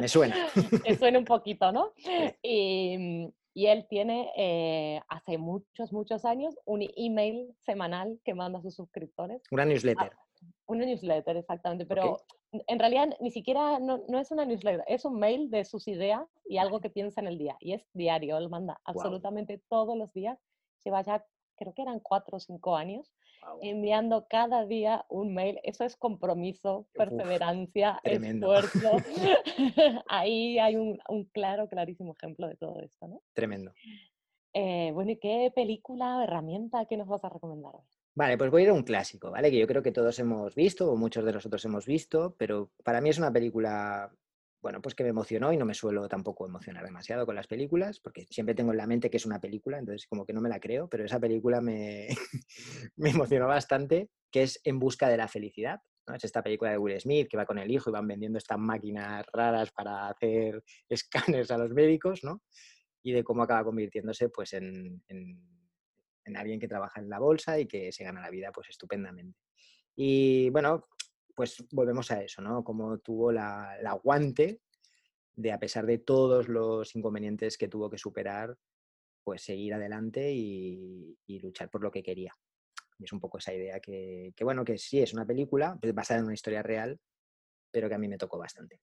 Me 0.00 0.06
suena. 0.06 0.36
Me 0.88 0.94
suena 0.94 1.18
un 1.18 1.24
poquito, 1.24 1.72
¿no? 1.72 1.94
Y, 2.44 3.28
y 3.54 3.66
él 3.66 3.88
tiene 3.90 4.30
eh, 4.36 5.00
hace 5.08 5.36
muchos, 5.36 5.92
muchos 5.92 6.24
años 6.24 6.54
un 6.64 6.88
email 6.96 7.52
semanal 7.66 8.20
que 8.24 8.34
manda 8.34 8.60
a 8.60 8.62
sus 8.62 8.76
suscriptores. 8.76 9.42
Una 9.50 9.64
newsletter. 9.64 10.12
una 10.68 10.86
newsletter, 10.86 11.38
exactamente, 11.38 11.86
pero 11.86 12.18
en 12.52 12.78
realidad 12.78 13.08
ni 13.20 13.30
siquiera 13.30 13.78
no, 13.78 14.04
no, 14.08 14.18
es 14.18 14.30
una 14.30 14.44
newsletter, 14.44 14.84
es 14.86 15.04
un 15.04 15.18
mail 15.18 15.50
de 15.50 15.64
sus 15.64 15.86
ideas 15.88 16.22
y 16.46 16.58
algo 16.58 16.80
que 16.80 16.90
piensa 16.90 17.20
en 17.20 17.26
el 17.26 17.38
día. 17.38 17.56
Y 17.60 17.72
es 17.72 17.82
diario, 17.92 18.38
él 18.38 18.48
manda 18.48 18.80
absolutamente 18.84 19.60
todos 19.68 19.96
los 19.96 20.12
días 20.12 20.38
lleva 20.88 21.02
ya, 21.02 21.24
creo 21.56 21.74
que 21.74 21.82
eran 21.82 22.00
cuatro 22.00 22.36
o 22.36 22.40
cinco 22.40 22.76
años, 22.76 23.12
enviando 23.62 24.26
cada 24.28 24.64
día 24.66 25.04
un 25.08 25.34
mail. 25.34 25.58
Eso 25.62 25.84
es 25.84 25.96
compromiso, 25.96 26.86
perseverancia, 26.94 28.00
esfuerzo. 28.04 28.90
Ahí 30.08 30.58
hay 30.58 30.76
un, 30.76 30.98
claro, 31.32 31.68
clarísimo 31.68 32.14
ejemplo 32.18 32.48
de 32.48 32.56
todo 32.56 32.80
esto, 32.80 33.08
¿no? 33.08 33.22
Tremendo. 33.34 33.72
Eh, 34.54 34.90
bueno, 34.92 35.12
¿y 35.12 35.18
qué 35.18 35.52
película 35.54 36.18
o 36.18 36.22
herramienta 36.22 36.86
que 36.86 36.96
nos 36.96 37.06
vas 37.06 37.24
a 37.24 37.28
recomendar 37.28 37.74
hoy? 37.74 37.84
Vale, 38.14 38.36
pues 38.36 38.50
voy 38.50 38.62
a 38.62 38.64
ir 38.64 38.70
a 38.70 38.74
un 38.74 38.82
clásico, 38.82 39.30
¿vale? 39.30 39.50
Que 39.50 39.58
yo 39.58 39.66
creo 39.66 39.82
que 39.82 39.92
todos 39.92 40.18
hemos 40.18 40.54
visto, 40.54 40.90
o 40.90 40.96
muchos 40.96 41.24
de 41.24 41.32
nosotros 41.32 41.64
hemos 41.64 41.86
visto, 41.86 42.34
pero 42.36 42.70
para 42.82 43.00
mí 43.00 43.10
es 43.10 43.18
una 43.18 43.32
película 43.32 44.10
bueno, 44.60 44.82
pues 44.82 44.94
que 44.94 45.04
me 45.04 45.10
emocionó 45.10 45.52
y 45.52 45.56
no 45.56 45.64
me 45.64 45.74
suelo 45.74 46.08
tampoco 46.08 46.46
emocionar 46.46 46.84
demasiado 46.84 47.24
con 47.26 47.34
las 47.34 47.46
películas, 47.46 48.00
porque 48.00 48.26
siempre 48.30 48.54
tengo 48.54 48.72
en 48.72 48.78
la 48.78 48.86
mente 48.86 49.10
que 49.10 49.16
es 49.16 49.26
una 49.26 49.40
película, 49.40 49.78
entonces 49.78 50.06
como 50.06 50.26
que 50.26 50.32
no 50.32 50.40
me 50.40 50.48
la 50.48 50.58
creo, 50.58 50.88
pero 50.88 51.04
esa 51.04 51.20
película 51.20 51.60
me, 51.60 52.08
me 52.96 53.10
emocionó 53.10 53.46
bastante, 53.46 54.10
que 54.30 54.42
es 54.42 54.60
En 54.64 54.78
busca 54.78 55.08
de 55.08 55.16
la 55.16 55.28
felicidad. 55.28 55.80
¿no? 56.06 56.14
Es 56.14 56.24
esta 56.24 56.42
película 56.42 56.70
de 56.70 56.78
Will 56.78 57.00
Smith 57.00 57.28
que 57.28 57.36
va 57.36 57.46
con 57.46 57.58
el 57.58 57.70
hijo 57.70 57.90
y 57.90 57.92
van 57.92 58.06
vendiendo 58.06 58.38
estas 58.38 58.58
máquinas 58.58 59.24
raras 59.32 59.70
para 59.70 60.08
hacer 60.08 60.62
escáneres 60.88 61.50
a 61.50 61.58
los 61.58 61.70
médicos, 61.70 62.24
¿no? 62.24 62.42
Y 63.02 63.12
de 63.12 63.22
cómo 63.22 63.42
acaba 63.42 63.64
convirtiéndose 63.64 64.28
pues 64.28 64.52
en, 64.54 65.02
en 66.28 66.36
alguien 66.36 66.60
que 66.60 66.68
trabaja 66.68 67.00
en 67.00 67.08
la 67.08 67.18
bolsa 67.18 67.58
y 67.58 67.66
que 67.66 67.92
se 67.92 68.04
gana 68.04 68.20
la 68.20 68.30
vida 68.30 68.52
pues 68.52 68.68
estupendamente. 68.68 69.38
Y 69.96 70.50
bueno, 70.50 70.86
pues 71.38 71.64
volvemos 71.70 72.10
a 72.10 72.20
eso, 72.20 72.42
¿no? 72.42 72.64
Como 72.64 72.98
tuvo 72.98 73.30
la, 73.30 73.74
aguante 73.86 74.60
de, 75.36 75.52
a 75.52 75.60
pesar 75.60 75.86
de 75.86 75.98
todos 75.98 76.48
los 76.48 76.96
inconvenientes 76.96 77.56
que 77.56 77.68
tuvo 77.68 77.88
que 77.88 77.96
superar, 77.96 78.58
pues 79.22 79.42
seguir 79.42 79.72
adelante 79.72 80.32
y, 80.32 81.16
luchar 81.40 81.70
por 81.70 81.80
lo 81.80 81.92
que 81.92 82.02
quería. 82.02 82.34
es 82.98 83.12
un 83.12 83.20
poco 83.20 83.38
esa 83.38 83.54
idea 83.54 83.78
que, 83.78 84.34
bueno, 84.40 84.64
que 84.64 84.78
sí 84.78 85.00
es 85.00 85.12
una 85.12 85.24
película 85.24 85.78
basada 85.94 86.18
en 86.18 86.24
una 86.26 86.34
historia 86.34 86.64
real, 86.64 86.98
pero 87.70 87.88
que 87.88 87.94
a 87.94 87.98
mí 87.98 88.08
me 88.08 88.18
tocó 88.18 88.36
bastante. 88.36 88.80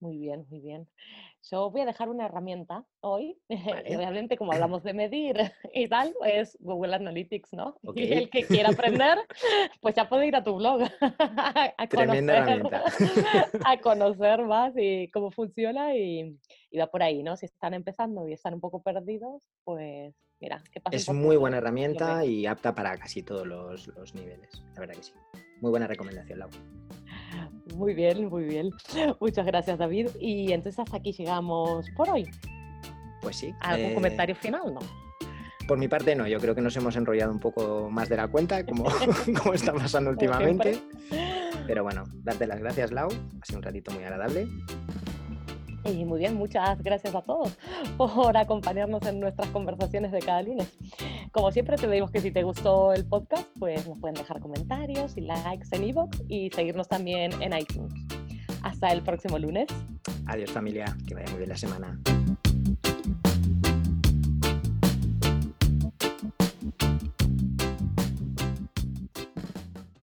Muy 0.00 0.16
bien, 0.16 0.46
muy 0.48 0.60
bien. 0.60 0.88
Yo 1.50 1.70
voy 1.70 1.80
a 1.80 1.86
dejar 1.86 2.08
una 2.08 2.26
herramienta 2.26 2.84
hoy, 3.00 3.36
obviamente 3.96 4.36
como 4.36 4.52
hablamos 4.52 4.82
de 4.84 4.92
medir 4.92 5.36
y 5.74 5.88
tal, 5.88 6.14
es 6.24 6.56
Google 6.60 6.94
Analytics, 6.94 7.52
¿no? 7.52 7.78
Y 7.94 8.12
el 8.12 8.30
que 8.30 8.44
quiera 8.44 8.70
aprender, 8.70 9.18
pues 9.80 9.94
ya 9.94 10.08
puede 10.08 10.26
ir 10.26 10.36
a 10.36 10.44
tu 10.44 10.56
blog 10.56 10.82
a, 11.00 11.88
conocer, 11.88 12.62
a 13.64 13.80
conocer 13.80 14.42
más 14.44 14.72
y 14.76 15.08
cómo 15.08 15.30
funciona 15.30 15.96
y, 15.96 16.38
va 16.78 16.86
por 16.86 17.02
ahí, 17.02 17.22
¿no? 17.22 17.36
Si 17.36 17.46
están 17.46 17.74
empezando 17.74 18.28
y 18.28 18.34
están 18.34 18.54
un 18.54 18.60
poco 18.60 18.82
perdidos, 18.82 19.42
pues 19.64 20.14
mira, 20.40 20.62
¿qué 20.70 20.80
pasa? 20.80 20.96
Es 20.96 21.08
muy 21.12 21.36
buena 21.36 21.58
herramienta 21.58 22.24
y 22.24 22.46
apta 22.46 22.74
para 22.74 22.96
casi 22.98 23.22
todos 23.22 23.46
los, 23.46 23.88
los 23.88 24.14
niveles, 24.14 24.62
la 24.74 24.80
verdad 24.80 24.94
que 24.94 25.02
sí. 25.02 25.12
Muy 25.60 25.70
buena 25.70 25.88
recomendación, 25.88 26.38
Lau. 26.38 26.50
Muy 27.74 27.94
bien, 27.94 28.28
muy 28.28 28.44
bien. 28.44 28.70
Muchas 29.20 29.46
gracias, 29.46 29.78
David. 29.78 30.08
Y 30.20 30.52
entonces 30.52 30.78
hasta 30.78 30.96
aquí 30.96 31.12
llegamos 31.12 31.86
por 31.96 32.08
hoy. 32.10 32.28
Pues 33.20 33.36
sí. 33.36 33.54
¿Algún 33.60 33.90
eh, 33.90 33.94
comentario 33.94 34.34
final, 34.34 34.74
no? 34.74 34.80
Por 35.66 35.78
mi 35.78 35.88
parte, 35.88 36.14
no. 36.14 36.26
Yo 36.26 36.38
creo 36.38 36.54
que 36.54 36.62
nos 36.62 36.76
hemos 36.76 36.96
enrollado 36.96 37.30
un 37.30 37.40
poco 37.40 37.90
más 37.90 38.08
de 38.08 38.16
la 38.16 38.28
cuenta, 38.28 38.64
como, 38.64 38.84
como 39.42 39.54
está 39.54 39.72
pasando 39.72 40.10
últimamente. 40.10 40.80
Pero 41.66 41.82
bueno, 41.82 42.04
darte 42.22 42.46
las 42.46 42.60
gracias, 42.60 42.92
Lau. 42.92 43.08
Ha 43.08 43.44
sido 43.44 43.58
un 43.58 43.62
ratito 43.62 43.90
muy 43.92 44.02
agradable. 44.04 44.48
Y 45.90 46.04
muy 46.04 46.18
bien, 46.18 46.34
muchas 46.34 46.82
gracias 46.82 47.14
a 47.14 47.22
todos 47.22 47.56
por 47.96 48.36
acompañarnos 48.36 49.06
en 49.06 49.20
nuestras 49.20 49.48
conversaciones 49.48 50.12
de 50.12 50.18
cada 50.18 50.42
lunes. 50.42 50.76
Como 51.32 51.50
siempre 51.50 51.76
te 51.76 51.88
digo 51.88 52.08
que 52.08 52.20
si 52.20 52.30
te 52.30 52.42
gustó 52.42 52.92
el 52.92 53.06
podcast, 53.06 53.48
pues 53.58 53.88
nos 53.88 53.98
pueden 53.98 54.14
dejar 54.14 54.40
comentarios 54.40 55.16
y 55.16 55.22
likes 55.22 55.68
en 55.72 55.84
iVoox 55.84 56.22
y 56.28 56.50
seguirnos 56.50 56.88
también 56.88 57.30
en 57.40 57.56
iTunes. 57.56 57.92
Hasta 58.62 58.88
el 58.88 59.02
próximo 59.02 59.38
lunes. 59.38 59.66
Adiós 60.26 60.50
familia, 60.50 60.96
que 61.06 61.14
vaya 61.14 61.28
muy 61.30 61.38
bien 61.38 61.50
la 61.50 61.56
semana. 61.56 61.98